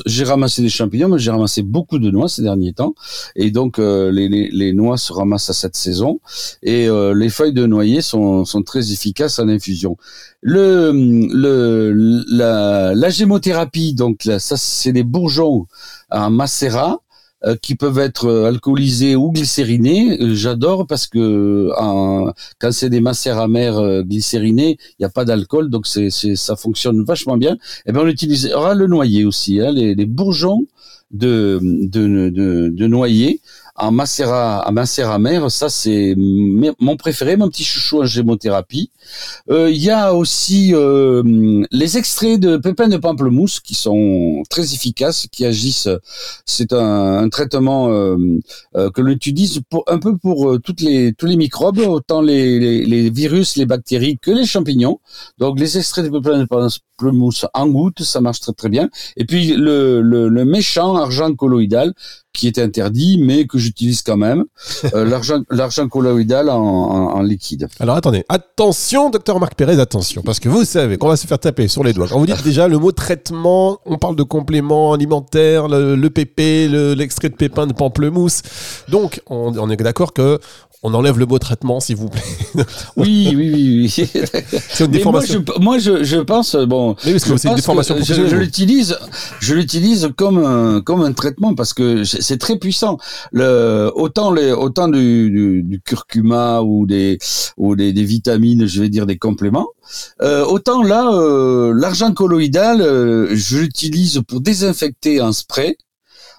j'ai 0.06 0.25
ramassé 0.25 0.62
des 0.62 0.68
champignons, 0.68 1.09
mais 1.09 1.18
j'ai 1.18 1.30
ramassé 1.30 1.62
beaucoup 1.62 1.99
de 1.99 2.11
noix 2.11 2.28
ces 2.28 2.42
derniers 2.42 2.73
temps. 2.73 2.95
Et 3.35 3.50
donc, 3.50 3.78
euh, 3.78 4.11
les, 4.11 4.28
les, 4.28 4.49
les, 4.50 4.73
noix 4.73 4.97
se 4.97 5.12
ramassent 5.12 5.50
à 5.50 5.52
cette 5.52 5.76
saison. 5.76 6.21
Et 6.62 6.88
euh, 6.88 7.14
les 7.14 7.28
feuilles 7.28 7.52
de 7.52 7.66
noyer 7.66 8.00
sont, 8.00 8.45
sont 8.45 8.62
très 8.62 8.92
efficaces 8.92 9.38
en 9.38 9.49
infusion. 9.49 9.97
Le, 10.40 10.92
le, 10.92 12.25
la, 12.28 12.95
la 12.95 13.11
gémothérapie, 13.11 13.95
donc 13.95 14.28
ça, 14.38 14.56
c'est 14.56 14.92
les 14.92 15.04
bourgeons 15.04 15.66
en 16.11 16.30
macérat 16.30 17.00
qui 17.62 17.75
peuvent 17.75 17.99
être 17.99 18.26
euh, 18.26 18.49
alcoolisés 18.49 19.16
ou 19.16 19.31
glycérinés. 19.31 20.21
Euh, 20.21 20.35
j'adore 20.35 20.87
parce 20.87 21.07
que 21.07 21.71
quand 22.59 22.73
c'est 22.73 22.90
des 22.90 23.00
macères 23.00 23.38
amères 23.38 24.02
glycérinés, 24.05 24.78
il 24.90 24.97
n'y 25.00 25.07
a 25.07 25.11
pas 25.11 25.25
d'alcool, 25.25 25.71
donc 25.71 25.87
c'est, 25.87 26.11
ça 26.11 26.57
fonctionne 26.57 27.05
vachement 27.05 27.37
bien. 27.37 27.55
Et 27.55 27.59
eh 27.87 27.93
bien 27.93 28.02
on 28.02 28.07
utilisera 28.07 28.75
le 28.75 28.87
noyer 28.87 29.25
aussi, 29.25 29.61
hein, 29.61 29.71
les, 29.71 29.95
les 29.95 30.07
bourgeons 30.07 30.66
de, 31.11 31.61
de, 31.63 32.31
de, 32.31 32.69
de 32.69 32.87
noyer 32.87 33.41
en 33.79 33.91
macérat, 33.91 34.61
à 34.61 34.71
macérat 34.71 35.19
mère, 35.19 35.51
ça 35.51 35.69
c'est 35.69 36.15
mon 36.17 36.97
préféré, 36.97 37.37
mon 37.37 37.49
petit 37.49 37.65
chouchou 37.65 38.03
en 38.03 38.07
gémothérapie. 38.07 38.91
Euh, 39.51 39.71
il 39.71 39.83
y 39.83 39.91
a 39.91 40.15
aussi 40.15 40.75
euh, 40.75 41.63
les 41.71 41.99
extraits 41.99 42.41
de 42.41 42.57
pépins 42.57 42.89
de 42.89 42.97
pamplemousse 42.97 43.61
qui 43.61 43.75
sont 43.75 44.43
très 44.49 44.75
efficaces, 44.75 45.27
qui 45.31 45.45
agissent. 45.45 45.91
C'est 46.47 46.73
un, 46.73 47.19
un, 47.19 47.29
traitement 47.29 47.91
euh, 47.91 48.17
euh 48.77 48.91
que 48.91 49.01
l'on 49.01 49.13
utilise 49.13 49.61
pour, 49.69 49.85
un 49.89 49.99
peu 49.99 50.17
pour 50.17 50.51
euh, 50.51 50.59
toutes 50.59 50.81
les, 50.81 51.13
tous 51.13 51.27
les 51.27 51.37
microbes, 51.37 51.79
autant 51.79 52.23
les, 52.23 52.59
les, 52.59 52.85
les, 52.85 53.11
virus, 53.11 53.57
les 53.57 53.67
bactéries 53.67 54.19
que 54.21 54.31
les 54.31 54.47
champignons. 54.47 55.01
Donc 55.39 55.61
les 55.61 55.77
extraits 55.77 56.07
de 56.07 56.11
pépins 56.11 56.39
de 56.39 56.45
pamplemousse 56.45 56.81
en 57.55 57.69
goutte, 57.69 58.03
ça 58.03 58.21
marche 58.21 58.41
très 58.41 58.53
très 58.53 58.69
bien. 58.69 58.88
Et 59.17 59.25
puis 59.25 59.55
le, 59.57 60.00
le, 60.00 60.29
le 60.29 60.45
méchant 60.45 60.97
argent 60.97 61.35
colloïdal 61.35 61.95
qui 62.37 62.47
est 62.47 62.59
interdit, 62.59 63.19
mais 63.21 63.47
que 63.47 63.59
j'utilise 63.59 64.02
quand 64.02 64.16
même. 64.16 64.45
Euh, 64.95 65.05
l'argent, 65.05 65.40
l'argent 65.50 65.88
colloïdal 65.88 66.49
en, 66.49 66.57
en, 66.61 67.23
liquide. 67.23 67.66
Alors 67.81 67.97
attendez, 67.97 68.25
attention, 68.28 69.11
docteur 69.11 69.40
Marc 69.40 69.55
Pérez, 69.55 69.81
attention, 69.81 70.23
parce 70.23 70.38
que 70.38 70.49
vous 70.49 70.64
savez 70.64 70.97
qu'on 70.97 71.09
va 71.09 71.16
se 71.16 71.26
faire 71.26 71.38
taper 71.38 71.66
sur 71.66 71.83
les 71.83 71.93
doigts. 71.93 72.07
Quand 72.09 72.19
vous 72.19 72.26
dites 72.26 72.45
déjà 72.45 72.69
le 72.69 72.78
mot 72.78 72.93
traitement, 72.93 73.78
on 73.85 73.99
parle 73.99 74.14
de 74.14 74.23
complément 74.23 74.93
alimentaire, 74.93 75.66
le, 75.66 75.97
le 75.97 76.11
pépé, 76.11 76.69
l'extrait 76.69 77.31
de 77.31 77.35
pépin 77.35 77.66
de 77.66 77.73
pamplemousse. 77.73 78.43
Donc, 78.88 79.21
on, 79.28 79.57
on 79.59 79.71
est 79.71 79.76
d'accord 79.76 80.12
que 80.12 80.38
on 80.87 80.95
enlève 80.95 81.19
le 81.19 81.26
mot 81.26 81.38
traitement, 81.38 81.81
s'il 81.81 81.97
vous 81.97 82.09
plaît. 82.09 82.23
oui, 82.97 83.33
oui, 83.35 83.50
oui, 83.52 83.81
oui. 83.83 83.88
C'est 84.69 84.85
une 84.85 84.90
déformation. 84.90 85.45
Moi, 85.61 85.78
je, 85.78 85.90
moi, 85.90 86.02
je, 86.02 86.16
pense, 86.19 86.55
bon. 86.55 86.95
Oui, 87.05 87.14
c'est 87.19 87.49
une 87.49 87.55
déformation 87.57 87.97
je, 87.99 88.14
je 88.14 88.37
l'utilise, 88.37 88.97
je 89.40 89.55
l'utilise 89.55 90.11
comme 90.16 90.38
un, 90.38 90.81
comme 90.81 91.02
un 91.02 91.12
traitement 91.12 91.55
parce 91.55 91.75
que 91.75 92.05
c'est 92.26 92.38
très 92.38 92.59
puissant. 92.59 92.99
Autant 93.35 94.30
les, 94.33 94.52
autant 94.52 94.88
du, 94.88 95.80
curcuma 95.85 96.61
ou 96.62 96.87
des, 96.87 97.18
ou 97.56 97.76
des, 97.76 97.92
des, 97.92 98.04
vitamines, 98.04 98.66
je 98.66 98.80
vais 98.80 98.88
dire 98.88 99.06
des 99.06 99.18
compléments. 99.18 99.68
Euh, 100.23 100.45
autant 100.45 100.83
là, 100.83 101.09
euh, 101.12 101.73
l'argent 101.75 102.12
colloïdal, 102.12 102.80
euh, 102.80 103.28
je 103.35 103.59
l'utilise 103.59 104.23
pour 104.26 104.40
désinfecter 104.40 105.21
un 105.21 105.33
spray 105.33 105.76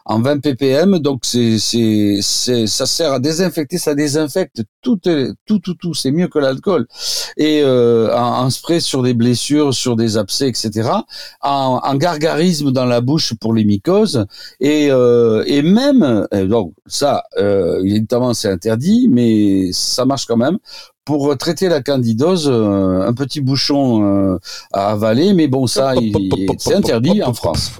en 0.07 0.21
20 0.21 0.39
ppm. 0.39 0.99
Donc 0.99 1.19
c'est 1.23 1.59
c'est 1.59 2.21
ça 2.67 2.85
sert 2.85 3.13
à 3.13 3.19
désinfecter, 3.19 3.77
ça 3.77 3.93
désinfecte 3.93 4.63
tout 4.81 4.99
tout 5.45 5.59
tout 5.59 5.75
tout. 5.75 5.93
C'est 5.93 6.11
mieux 6.11 6.27
que 6.27 6.39
l'alcool. 6.39 6.87
Et 7.35 7.61
euh, 7.63 8.15
en, 8.15 8.49
spray 8.49 8.79
sur 8.79 9.03
des 9.03 9.13
blessures, 9.13 9.73
sur 9.73 9.95
des 9.95 10.17
abcès, 10.17 10.47
etc. 10.47 10.89
En, 11.41 11.81
en 11.83 11.95
gargarisme 11.95 12.71
dans 12.71 12.85
la 12.85 13.01
bouche 13.01 13.33
pour 13.39 13.53
les 13.53 13.65
mycoses 13.65 14.25
et 14.59 14.87
euh, 14.89 15.43
et 15.45 15.61
même 15.61 16.27
euh, 16.33 16.47
donc 16.47 16.73
ça 16.85 17.23
euh, 17.37 17.83
évidemment 17.83 18.33
c'est 18.33 18.49
interdit, 18.49 19.07
mais 19.11 19.71
ça 19.73 20.05
marche 20.05 20.25
quand 20.25 20.37
même 20.37 20.57
pour 21.07 21.37
traiter 21.37 21.69
la 21.69 21.81
candidose, 21.81 22.49
euh, 22.51 23.07
un 23.07 23.13
petit 23.13 23.39
bouchon 23.39 24.33
euh, 24.33 24.39
à 24.73 24.89
avaler, 24.89 25.31
mais 25.31 25.47
bon, 25.47 25.65
ça, 25.65 25.93
c'est 26.57 26.75
interdit 26.75 27.23
en 27.23 27.33
France. 27.33 27.71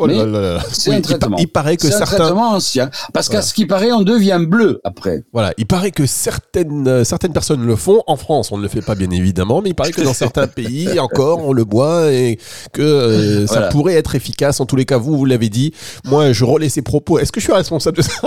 C'est 0.72 0.94
un 0.94 1.02
traitement. 1.02 1.36
Il, 1.38 1.50
paraît 1.50 1.76
que 1.76 1.90
certains. 1.90 2.24
traitement 2.24 2.52
ancien. 2.52 2.90
Parce 3.12 3.28
qu'à 3.28 3.42
ce 3.42 3.54
qui 3.54 3.66
paraît, 3.66 3.92
on 3.92 4.04
devient 4.04 4.40
bleu 4.48 4.80
après. 4.86 5.26
Voilà. 5.34 5.54
Il 5.58 5.68
paraît 5.68 5.92
que 5.92 6.06
certaines, 6.06 6.88
euh, 6.88 7.04
certaines 7.04 7.34
personnes 7.34 7.66
le 7.66 7.76
font. 7.76 8.02
En 8.08 8.16
France, 8.16 8.54
on 8.54 8.58
ne 8.58 8.62
le 8.62 8.70
fait 8.70 8.82
pas, 8.82 8.96
bien 8.96 9.10
évidemment, 9.10 9.62
mais 9.62 9.72
il 9.72 9.76
paraît 9.76 9.92
que 9.92 10.04
dans 10.04 10.14
certains 10.14 10.48
pays, 10.48 10.98
encore, 11.02 11.46
on 11.46 11.52
le 11.52 11.66
boit 11.66 12.14
et 12.14 12.40
que 12.72 13.46
ça 13.46 13.64
pourrait 13.64 13.96
être 13.96 14.16
efficace. 14.16 14.62
En 14.62 14.66
tous 14.66 14.78
les 14.78 14.86
cas, 14.86 14.98
vous, 14.98 15.18
vous 15.18 15.26
l'avez 15.26 15.50
dit. 15.50 15.74
Moi, 16.06 16.32
je 16.32 16.46
relais 16.46 16.70
ces 16.70 16.82
propos. 16.82 17.20
Est-ce 17.20 17.34
que 17.34 17.42
je 17.42 17.46
suis 17.48 17.54
responsable 17.54 17.98
de 17.98 18.04
ça? 18.04 18.22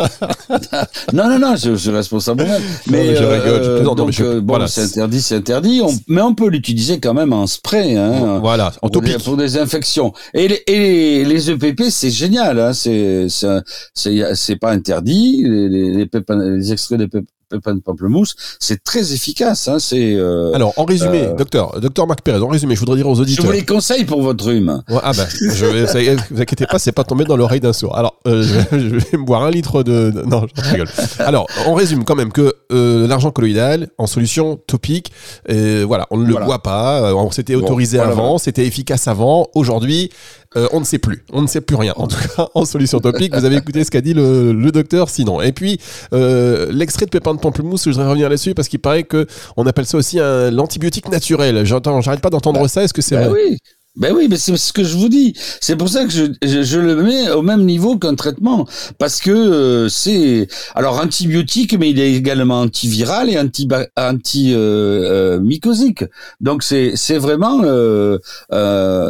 Non, 1.13 1.29
non, 1.29 1.39
non, 1.39 1.57
je, 1.57 1.75
suis 1.75 1.91
responsable. 1.91 2.47
Mais, 2.89 3.17
je 3.17 3.25
rigole. 3.25 4.13
je, 4.13 4.41
bon, 4.41 4.59
interdit, 4.91 5.23
c'est 5.23 5.37
interdit. 5.37 5.83
mais 6.09 6.23
on 6.23 6.35
peut 6.35 6.49
l'utiliser 6.49 7.01
quand 7.01 7.15
même 7.15 7.33
en 7.33 7.47
spray. 7.47 7.97
Hein, 7.97 8.39
voilà, 8.41 8.73
en 8.83 8.89
pour, 8.89 9.03
des, 9.03 9.17
pour 9.19 9.37
des 9.37 9.59
infections. 9.59 10.13
Et 10.35 10.49
les, 10.49 10.63
et 10.67 11.25
les 11.25 11.51
EPP, 11.51 11.85
c'est 11.91 12.11
génial. 12.11 12.59
Hein, 12.61 12.73
c'est 12.73 14.57
pas 14.61 14.71
interdit. 14.71 15.43
Les, 15.45 15.69
les, 15.69 15.93
les, 15.93 16.09
les 16.57 16.73
extraits 16.73 16.99
de 16.99 17.07
pépins 17.51 17.75
de 17.75 17.81
pamplemousse, 17.81 18.35
c'est 18.59 18.83
très 18.83 19.13
efficace. 19.13 19.69
Hein, 19.69 19.79
c'est. 19.79 20.15
Euh, 20.15 20.53
Alors, 20.55 20.73
en 20.77 20.85
résumé, 20.85 21.25
euh, 21.25 21.35
docteur, 21.35 21.79
docteur 21.81 22.07
Marc 22.07 22.23
Pérez, 22.23 22.41
en 22.41 22.49
résumé, 22.49 22.75
je 22.75 22.81
voudrais 22.81 22.97
dire 22.97 23.09
aux 23.09 23.21
auditeurs. 23.21 23.45
Je 23.45 23.51
vous 23.51 23.57
les 23.57 23.65
conseille 23.65 24.05
pour 24.05 24.23
votre 24.23 24.45
rhume. 24.47 24.83
ah 24.89 25.13
ben, 25.15 25.27
je 25.41 25.67
vais, 25.67 26.17
vous 26.31 26.41
inquiétez 26.41 26.67
pas, 26.67 26.79
c'est 26.79 26.93
pas 26.93 27.05
tombé 27.05 27.25
dans 27.25 27.37
l'oreille 27.37 27.61
d'un 27.61 27.73
sourd. 27.73 27.97
Alors, 27.97 28.17
euh, 28.27 28.43
je, 28.73 28.79
vais, 28.79 29.19
me 29.19 29.25
boire 29.25 29.43
un 29.43 29.51
litre 29.51 29.83
de. 29.83 30.13
Non, 30.27 30.47
je 30.55 30.71
rigole. 30.71 30.89
Alors, 31.19 31.47
on 31.67 31.75
résume 31.75 32.05
quand 32.05 32.17
même 32.17 32.33
que 32.33 32.55
l'argent 32.71 33.31
colloïdal 33.31 33.89
en 33.99 34.07
solution 34.07 34.57
topique, 34.67 35.13
voilà, 35.49 36.07
on 36.11 36.19
ne 36.19 36.27
le 36.27 36.35
boit 36.35 36.63
pas. 36.63 37.15
On 37.15 37.31
s'était 37.31 37.55
autorisé 37.55 37.99
avant, 37.99 38.39
c'était 38.39 38.67
efficace 38.67 39.09
avant. 39.09 39.49
Aujourd'hui, 39.55 40.11
euh, 40.57 40.67
on 40.73 40.81
ne 40.81 40.85
sait 40.85 40.99
plus. 40.99 41.25
On 41.33 41.43
ne 41.43 41.47
sait 41.47 41.61
plus 41.61 41.77
rien. 41.77 41.93
En 41.97 42.09
tout 42.09 42.17
cas, 42.37 42.49
en 42.55 42.65
solution 42.65 42.99
topique, 42.99 43.35
vous 43.35 43.45
avez 43.45 43.57
écouté 43.57 43.85
ce 43.85 43.91
qu'a 43.91 44.01
dit 44.01 44.15
le, 44.15 44.53
le, 44.53 44.73
docteur 44.73 45.09
sinon. 45.09 45.41
Et 45.41 45.53
puis, 45.53 45.81
euh, 46.13 46.71
l'extrait 46.73 47.07
de 47.07 47.11
pépin 47.11 47.35
de 47.35 47.41
pamplemousse, 47.41 47.85
je 47.85 47.91
voudrais 47.91 48.09
revenir 48.09 48.29
là-dessus 48.29 48.55
parce 48.55 48.69
qu'il 48.69 48.81
paraît 48.81 49.05
que 49.05 49.27
on 49.57 49.67
appelle 49.67 49.87
ça 49.87 49.97
aussi 49.97 50.19
l'antibiotique 50.19 51.09
naturel. 51.09 51.65
J'entends, 51.65 52.01
j'arrête 52.01 52.21
pas 52.21 52.31
d'entendre 52.31 52.61
bah, 52.61 52.69
ça. 52.69 52.83
Est-ce 52.83 52.95
que 52.95 53.03
c'est 53.03 53.17
bah 53.17 53.29
vrai? 53.29 53.43
oui. 53.51 53.59
Ben 53.97 54.15
oui, 54.15 54.29
mais 54.31 54.37
c'est 54.37 54.57
ce 54.57 54.73
que 54.73 54.85
je 54.85 54.97
vous 54.97 55.09
dis. 55.09 55.35
C'est 55.61 55.75
pour 55.75 55.89
ça 55.89 56.05
que 56.05 56.11
je, 56.11 56.27
je, 56.43 56.79
le 56.79 57.03
mets 57.03 57.29
au 57.31 57.43
même 57.43 57.65
niveau 57.65 57.99
qu'un 57.99 58.15
traitement, 58.15 58.67
parce 58.99 59.21
que 59.21 59.31
euh, 59.33 59.89
c'est 59.89 60.47
alors 60.77 61.01
antibiotique, 61.01 61.77
mais 61.77 61.91
il 61.91 61.99
est 61.99 62.15
également 62.15 62.61
antiviral 62.61 63.29
et 63.29 63.39
anti 63.39 63.69
anti 63.97 64.55
euh, 64.55 64.59
euh, 64.59 65.41
mycosique. 65.41 66.05
Donc 66.41 66.63
c'est 66.63 66.93
c'est 66.95 67.19
vraiment 67.19 67.63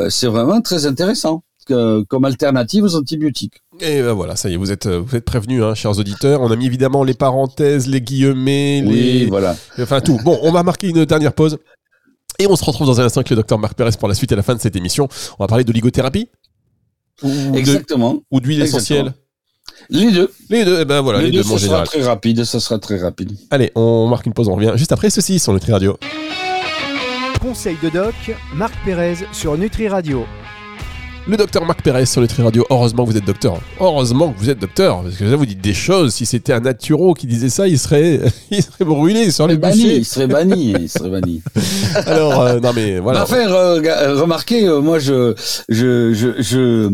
c'est 0.09 0.27
vraiment 0.27 0.61
très 0.63 0.87
intéressant 0.87 1.43
comme 1.67 2.25
alternative 2.25 2.85
aux 2.85 2.97
antibiotiques. 2.97 3.61
Et 3.81 4.01
ben 4.01 4.15
voilà, 4.15 4.35
ça 4.35 4.49
y 4.49 4.55
est, 4.55 4.57
vous 4.57 4.73
êtes 4.73 4.89
vous 4.89 5.15
êtes 5.15 5.27
prévenus, 5.27 5.63
hein, 5.63 5.75
chers 5.75 5.99
auditeurs. 5.99 6.41
On 6.41 6.51
a 6.51 6.57
mis 6.57 6.67
évidemment 6.67 7.05
les 7.05 7.15
parenthèses, 7.15 7.87
les 7.87 8.01
guillemets, 8.01 8.81
les 8.81 9.27
voilà, 9.27 9.55
enfin 9.79 10.01
tout. 10.01 10.19
Bon, 10.25 10.39
on 10.43 10.53
va 10.53 10.63
marquer 10.63 10.89
une 10.89 11.05
dernière 11.05 11.35
pause. 11.35 11.59
Et 12.41 12.47
on 12.47 12.57
se 12.57 12.65
retrouve 12.65 12.87
dans 12.87 13.03
un 13.03 13.05
instant 13.05 13.21
avec 13.21 13.29
le 13.29 13.37
docteur 13.37 13.59
Marc 13.59 13.75
Pérez 13.75 13.91
pour 13.99 14.09
la 14.09 14.15
suite 14.15 14.33
et 14.33 14.35
la 14.35 14.43
fin 14.43 14.55
de 14.55 14.61
cette 14.61 14.75
émission. 14.75 15.09
On 15.39 15.45
va 15.45 15.47
parler 15.47 15.63
d'oligothérapie 15.63 16.31
Exactement. 17.53 18.23
ou 18.31 18.41
d'huile 18.41 18.63
essentielle 18.63 19.13
Les 19.91 20.11
deux. 20.11 20.33
Les 20.49 20.65
deux, 20.65 20.79
et 20.79 20.81
eh 20.81 20.85
ben 20.87 21.03
voilà, 21.03 21.21
les, 21.21 21.31
deux, 21.31 21.43
ça 21.43 21.59
sera 21.59 21.83
très 21.83 22.03
rapide, 22.03 22.45
ça 22.45 22.59
sera 22.59 22.79
très 22.79 22.97
rapide. 22.97 23.37
Allez, 23.51 23.71
on 23.75 24.09
marque 24.09 24.25
une 24.25 24.33
pause, 24.33 24.49
on 24.49 24.55
revient 24.55 24.73
juste 24.77 24.91
après 24.91 25.11
ceci 25.11 25.39
sur 25.39 25.53
Nutri 25.53 25.71
Radio. 25.71 25.99
Conseil 27.43 27.77
de 27.83 27.91
doc, 27.91 28.15
Marc 28.55 28.73
Pérez 28.87 29.17
sur 29.33 29.59
Nutri 29.59 29.89
Radio. 29.89 30.25
Le 31.31 31.37
docteur 31.37 31.65
Marc 31.65 31.83
Pérez 31.83 32.07
sur 32.07 32.21
Nutri 32.21 32.43
Radio. 32.43 32.67
Heureusement 32.71 33.05
que 33.05 33.13
vous 33.13 33.17
êtes 33.17 33.25
docteur. 33.25 33.61
Heureusement 33.79 34.33
que 34.33 34.39
vous 34.41 34.51
êtes 34.51 34.59
docteur. 34.59 35.05
Parce 35.05 35.15
que 35.15 35.23
là, 35.23 35.37
vous 35.37 35.47
dites 35.47 35.61
des 35.61 35.75
choses. 35.75 36.13
Si 36.13 36.27
c'était 36.27 36.53
un 36.53 36.59
naturo 36.59 37.15
qui 37.15 37.29
disait 37.29 37.51
ça, 37.51 37.69
il 37.69 37.79
serait, 37.79 38.21
il 38.51 38.61
serait 38.61 38.85
brûlé 38.85 39.31
sur 39.31 39.47
les 39.47 39.57
bûchers. 39.57 39.99
Il 39.99 40.05
serait 40.05 40.27
banni. 40.27 40.75
il 40.77 40.89
serait 40.89 41.09
banni. 41.09 41.41
Alors, 42.07 42.41
euh, 42.41 42.59
non 42.59 42.73
mais 42.75 42.99
voilà. 42.99 43.27
faire 43.27 43.55
euh, 43.55 44.21
remarquer, 44.21 44.67
euh, 44.67 44.81
moi, 44.81 44.99
je, 44.99 45.35
je, 45.69 46.13
je, 46.15 46.43
je, 46.43 46.91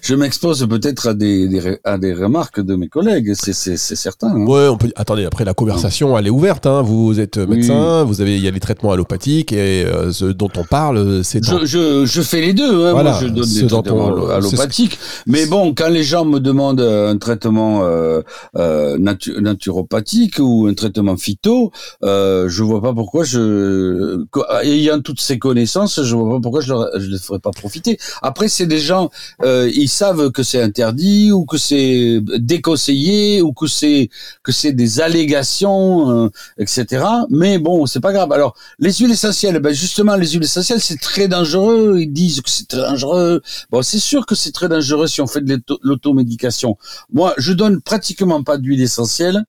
je 0.00 0.14
m'expose 0.14 0.66
peut-être 0.66 1.08
à 1.08 1.12
des, 1.12 1.46
des, 1.46 1.76
à 1.84 1.98
des 1.98 2.14
remarques 2.14 2.62
de 2.62 2.76
mes 2.76 2.88
collègues. 2.88 3.34
C'est, 3.34 3.52
certain. 3.76 4.28
Hein. 4.28 4.46
Ouais, 4.46 4.68
on 4.68 4.78
peut. 4.78 4.92
Attendez, 4.96 5.26
après 5.26 5.44
la 5.44 5.52
conversation, 5.52 6.16
elle 6.16 6.26
est 6.26 6.30
ouverte. 6.30 6.64
Hein. 6.64 6.80
Vous 6.80 7.20
êtes 7.20 7.36
médecin, 7.36 8.02
vous 8.04 8.22
avez, 8.22 8.36
il 8.36 8.42
y 8.42 8.48
a 8.48 8.50
les 8.50 8.60
traitements 8.60 8.92
allopathiques 8.92 9.52
et 9.52 9.84
ce 10.10 10.24
dont 10.24 10.50
on 10.56 10.64
parle, 10.64 11.22
c'est. 11.22 11.44
Je, 11.44 11.66
je, 11.66 12.06
je, 12.06 12.22
fais 12.22 12.40
les 12.40 12.54
deux. 12.54 12.86
Hein. 12.86 12.92
Voilà, 12.92 13.10
moi, 13.10 13.20
je 13.20 13.26
donne 13.26 13.44
des 13.44 13.73
allopathique. 13.78 14.98
Mais 15.26 15.46
bon, 15.46 15.74
quand 15.74 15.88
les 15.88 16.04
gens 16.04 16.24
me 16.24 16.38
demandent 16.38 16.80
un 16.80 17.16
traitement 17.16 17.84
euh, 17.84 18.22
euh, 18.56 18.98
naturopathique 18.98 20.38
ou 20.38 20.66
un 20.66 20.74
traitement 20.74 21.16
phyto, 21.16 21.72
euh, 22.02 22.48
je 22.48 22.62
vois 22.62 22.82
pas 22.82 22.92
pourquoi 22.92 23.24
je, 23.24 24.24
ayant 24.62 25.00
toutes 25.00 25.20
ces 25.20 25.38
connaissances, 25.38 26.02
je 26.02 26.14
vois 26.14 26.36
pas 26.36 26.40
pourquoi 26.40 26.60
je 26.60 26.72
ne 26.72 27.12
les 27.12 27.18
ferais 27.18 27.38
pas 27.38 27.50
profiter. 27.50 27.98
Après, 28.22 28.48
c'est 28.48 28.66
des 28.66 28.78
gens, 28.78 29.10
euh, 29.42 29.70
ils 29.74 29.88
savent 29.88 30.30
que 30.30 30.42
c'est 30.42 30.60
interdit 30.60 31.32
ou 31.32 31.44
que 31.44 31.58
c'est 31.58 32.20
déconseillé 32.38 33.42
ou 33.42 33.52
que 33.52 33.66
c'est 33.66 34.08
que 34.42 34.52
c'est 34.52 34.72
des 34.72 35.00
allégations, 35.00 36.24
euh, 36.24 36.28
etc. 36.58 37.04
Mais 37.30 37.58
bon, 37.58 37.86
c'est 37.86 38.00
pas 38.00 38.12
grave. 38.12 38.32
Alors, 38.32 38.54
les 38.78 38.92
huiles 38.92 39.12
essentielles, 39.12 39.58
ben 39.58 39.72
justement, 39.72 40.16
les 40.16 40.28
huiles 40.28 40.44
essentielles, 40.44 40.80
c'est 40.80 41.00
très 41.00 41.28
dangereux. 41.28 41.98
Ils 42.00 42.12
disent 42.12 42.40
que 42.40 42.50
c'est 42.50 42.68
très 42.68 42.82
dangereux. 42.82 43.42
Bon, 43.70 43.82
c'est 43.82 43.98
sûr 43.98 44.26
que 44.26 44.34
c'est 44.34 44.52
très 44.52 44.68
dangereux 44.68 45.06
si 45.06 45.20
on 45.20 45.26
fait 45.26 45.40
de 45.40 45.60
l'automédication. 45.82 46.76
Moi, 47.12 47.34
je 47.38 47.52
donne 47.52 47.80
pratiquement 47.80 48.42
pas 48.42 48.58
d'huile 48.58 48.82
essentielle 48.82 49.44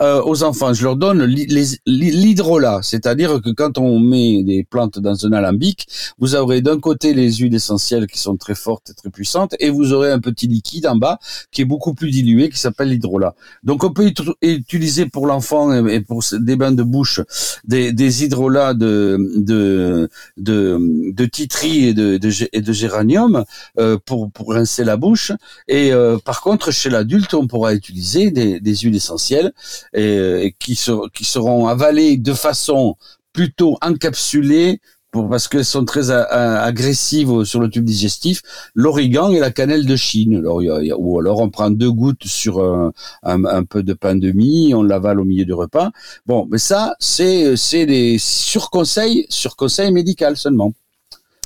euh, 0.00 0.22
aux 0.22 0.42
enfants. 0.42 0.72
Je 0.74 0.84
leur 0.84 0.96
donne 0.96 1.24
l'hydrolat, 1.24 2.80
c'est-à-dire 2.82 3.40
que 3.40 3.50
quand 3.50 3.78
on 3.78 3.98
met 3.98 4.42
des 4.42 4.64
plantes 4.64 4.98
dans 4.98 5.26
un 5.26 5.32
alambic, 5.32 5.86
vous 6.18 6.34
aurez 6.34 6.60
d'un 6.60 6.78
côté 6.80 7.14
les 7.14 7.32
huiles 7.34 7.54
essentielles 7.54 8.06
qui 8.06 8.18
sont 8.18 8.36
très 8.36 8.54
fortes 8.54 8.90
et 8.90 8.94
très 8.94 9.10
puissantes, 9.10 9.54
et 9.60 9.70
vous 9.70 9.92
aurez 9.92 10.10
un 10.10 10.20
petit 10.20 10.46
liquide 10.46 10.86
en 10.86 10.96
bas 10.96 11.18
qui 11.50 11.62
est 11.62 11.64
beaucoup 11.64 11.94
plus 11.94 12.10
dilué, 12.10 12.48
qui 12.48 12.58
s'appelle 12.58 12.88
l'hydrolat. 12.88 13.34
Donc 13.62 13.84
on 13.84 13.92
peut 13.92 14.12
utiliser 14.42 15.06
pour 15.06 15.26
l'enfant 15.26 15.86
et 15.86 16.00
pour 16.00 16.22
des 16.32 16.56
bains 16.56 16.72
de 16.72 16.82
bouche 16.82 17.20
des, 17.64 17.92
des 17.92 18.24
hydrolats 18.24 18.74
de 18.74 19.18
de 19.36 20.08
de, 20.36 21.24
titri 21.26 21.88
et 21.88 21.94
de, 21.94 22.16
de, 22.16 22.72
géranium 22.72 23.44
euh, 23.78 23.98
pour 24.04 24.30
pour 24.30 24.52
rincer 24.52 24.84
la 24.84 24.96
bouche. 24.96 25.32
Et 25.68 25.92
euh, 25.92 26.18
par 26.18 26.40
contre, 26.40 26.70
chez 26.70 26.90
l'adulte, 26.90 27.34
on 27.34 27.46
pourra 27.46 27.74
utiliser 27.74 28.30
des 28.30 28.76
huiles 28.76 28.96
essentielles 28.96 29.52
et, 29.94 30.54
qui, 30.58 30.78
qui 31.14 31.24
seront 31.24 31.66
avalées 31.66 32.16
de 32.16 32.34
façon 32.34 32.96
plutôt 33.32 33.78
encapsulée 33.82 34.80
pour, 35.10 35.28
parce 35.28 35.46
qu'elles 35.46 35.66
sont 35.66 35.84
très 35.84 36.10
agressives 36.10 37.44
sur 37.44 37.60
le 37.60 37.68
tube 37.68 37.84
digestif, 37.84 38.40
l'origan 38.74 39.30
et 39.30 39.40
la 39.40 39.50
cannelle 39.50 39.84
de 39.84 39.94
Chine. 39.94 40.38
Alors, 40.38 40.62
ou 40.98 41.20
alors 41.20 41.40
on 41.40 41.50
prend 41.50 41.70
deux 41.70 41.92
gouttes 41.92 42.24
sur 42.24 42.64
un, 42.64 42.92
un, 43.22 43.64
peu 43.64 43.82
de 43.82 43.92
pain 43.92 44.16
de 44.16 44.32
mie, 44.32 44.72
on 44.74 44.82
l'avale 44.82 45.20
au 45.20 45.24
milieu 45.24 45.44
du 45.44 45.52
repas. 45.52 45.90
Bon, 46.26 46.48
mais 46.50 46.58
ça, 46.58 46.96
c'est 46.98 47.56
c'est 47.56 47.84
des 47.84 48.16
sur 48.18 48.70
conseil, 48.70 49.26
sur 49.28 49.54
conseil 49.54 49.92
médical 49.92 50.36
seulement. 50.38 50.72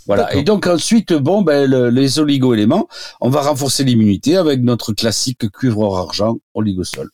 Voilà. 0.06 0.32
Et 0.36 0.44
donc 0.44 0.68
ensuite, 0.68 1.12
bon, 1.12 1.42
ben 1.42 1.68
les 1.90 2.20
oligo-éléments, 2.20 2.86
on 3.20 3.28
va 3.28 3.42
renforcer 3.42 3.82
l'immunité 3.82 4.36
avec 4.36 4.62
notre 4.62 4.92
classique 4.92 5.50
cuivre 5.50 5.96
argent 5.96 6.38
oligosol. 6.54 7.10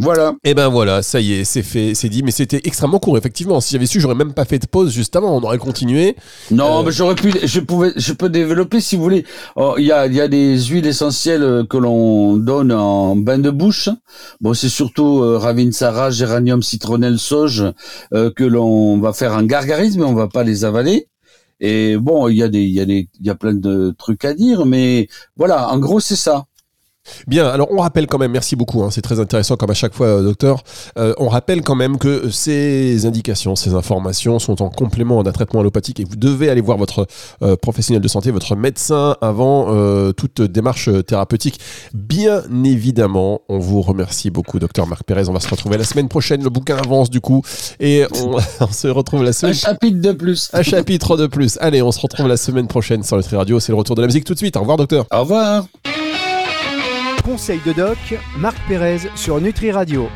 Voilà. 0.00 0.34
Et 0.44 0.50
eh 0.50 0.54
ben 0.54 0.68
voilà, 0.68 1.02
ça 1.02 1.20
y 1.20 1.32
est, 1.32 1.44
c'est 1.44 1.64
fait, 1.64 1.94
c'est 1.94 2.08
dit. 2.08 2.22
Mais 2.22 2.30
c'était 2.30 2.60
extrêmement 2.64 3.00
court, 3.00 3.18
effectivement. 3.18 3.60
Si 3.60 3.72
j'avais 3.72 3.86
su, 3.86 4.00
j'aurais 4.00 4.14
même 4.14 4.32
pas 4.32 4.44
fait 4.44 4.60
de 4.60 4.66
pause 4.66 4.92
juste 4.92 5.16
avant. 5.16 5.36
On 5.36 5.42
aurait 5.42 5.58
continué. 5.58 6.14
Non, 6.52 6.80
euh, 6.80 6.82
mais 6.84 6.92
j'aurais 6.92 7.16
pu, 7.16 7.32
je 7.42 7.58
pouvais, 7.58 7.92
je 7.96 8.12
peux 8.12 8.28
développer 8.28 8.80
si 8.80 8.94
vous 8.94 9.02
voulez. 9.02 9.24
Oh, 9.56 9.74
il 9.76 9.86
y 9.86 9.92
a, 9.92 10.06
il 10.06 10.14
y 10.14 10.20
a 10.20 10.28
des 10.28 10.56
huiles 10.56 10.86
essentielles 10.86 11.64
que 11.68 11.76
l'on 11.76 12.36
donne 12.36 12.70
en 12.70 13.16
bain 13.16 13.38
de 13.38 13.50
bouche. 13.50 13.88
Bon, 14.40 14.54
c'est 14.54 14.68
surtout 14.68 15.20
euh, 15.20 15.36
Ravinsara, 15.36 16.12
géranium, 16.12 16.62
citronnelle, 16.62 17.18
sauge 17.18 17.64
euh, 18.14 18.30
que 18.30 18.44
l'on 18.44 18.98
va 18.98 19.12
faire 19.12 19.32
en 19.32 19.42
gargarisme, 19.42 20.00
mais 20.00 20.06
on 20.06 20.14
va 20.14 20.28
pas 20.28 20.44
les 20.44 20.64
avaler. 20.64 21.08
Et 21.60 21.96
bon, 21.96 22.28
il 22.28 22.36
y 22.36 22.44
a 22.44 22.48
des, 22.48 22.62
il 22.62 22.72
y 22.72 22.80
a 22.80 22.84
des, 22.84 23.08
il 23.18 23.26
y 23.26 23.30
a 23.30 23.34
plein 23.34 23.54
de 23.54 23.92
trucs 23.98 24.24
à 24.24 24.32
dire, 24.32 24.64
mais 24.64 25.08
voilà, 25.36 25.72
en 25.72 25.78
gros, 25.80 25.98
c'est 25.98 26.14
ça. 26.14 26.44
Bien, 27.26 27.46
alors 27.46 27.68
on 27.70 27.78
rappelle 27.78 28.06
quand 28.06 28.18
même, 28.18 28.32
merci 28.32 28.56
beaucoup, 28.56 28.82
hein, 28.82 28.90
c'est 28.90 29.02
très 29.02 29.20
intéressant 29.20 29.56
comme 29.56 29.70
à 29.70 29.74
chaque 29.74 29.94
fois, 29.94 30.06
euh, 30.06 30.22
docteur. 30.22 30.62
Euh, 30.98 31.14
on 31.18 31.28
rappelle 31.28 31.62
quand 31.62 31.74
même 31.74 31.98
que 31.98 32.30
ces 32.30 33.06
indications, 33.06 33.56
ces 33.56 33.74
informations 33.74 34.38
sont 34.38 34.62
en 34.62 34.70
complément 34.70 35.22
d'un 35.22 35.32
traitement 35.32 35.60
allopathique 35.60 36.00
et 36.00 36.04
vous 36.04 36.16
devez 36.16 36.48
aller 36.50 36.60
voir 36.60 36.78
votre 36.78 37.06
euh, 37.42 37.56
professionnel 37.56 38.02
de 38.02 38.08
santé, 38.08 38.30
votre 38.30 38.56
médecin 38.56 39.16
avant 39.20 39.68
toute 40.12 40.42
démarche 40.42 40.88
thérapeutique. 41.06 41.60
Bien 41.94 42.42
évidemment, 42.64 43.40
on 43.48 43.58
vous 43.58 43.82
remercie 43.82 44.30
beaucoup, 44.30 44.58
docteur 44.58 44.86
Marc 44.86 45.04
Pérez. 45.04 45.28
On 45.28 45.32
va 45.32 45.40
se 45.40 45.48
retrouver 45.48 45.76
la 45.76 45.84
semaine 45.84 46.08
prochaine. 46.08 46.42
Le 46.42 46.50
bouquin 46.50 46.76
avance 46.76 47.10
du 47.10 47.20
coup 47.20 47.42
et 47.80 48.04
on, 48.60 48.72
se 48.72 48.88
retrouve 48.88 49.22
la 49.24 49.32
semaine. 49.32 49.54
Un 49.54 49.58
chapitre 49.58 50.00
de 50.00 50.12
plus. 50.12 50.50
Un 50.52 50.62
chapitre 50.62 51.16
de 51.16 51.26
plus. 51.26 51.58
Allez, 51.60 51.82
on 51.82 51.92
se 51.92 52.00
retrouve 52.00 52.28
la 52.28 52.36
semaine 52.36 52.68
prochaine 52.68 53.02
sur 53.02 53.16
le 53.16 53.22
Tri 53.22 53.36
Radio. 53.36 53.60
C'est 53.60 53.72
le 53.72 53.78
retour 53.78 53.96
de 53.96 54.00
la 54.00 54.06
musique 54.06 54.24
tout 54.24 54.34
de 54.34 54.38
suite. 54.38 54.56
Au 54.56 54.60
revoir, 54.60 54.76
docteur. 54.76 55.06
Au 55.12 55.20
revoir. 55.20 55.66
Conseil 57.28 57.60
de 57.66 57.74
doc, 57.74 57.98
Marc 58.38 58.56
Pérez 58.68 59.00
sur 59.14 59.38
Nutri 59.38 59.70
Radio. 59.70 60.08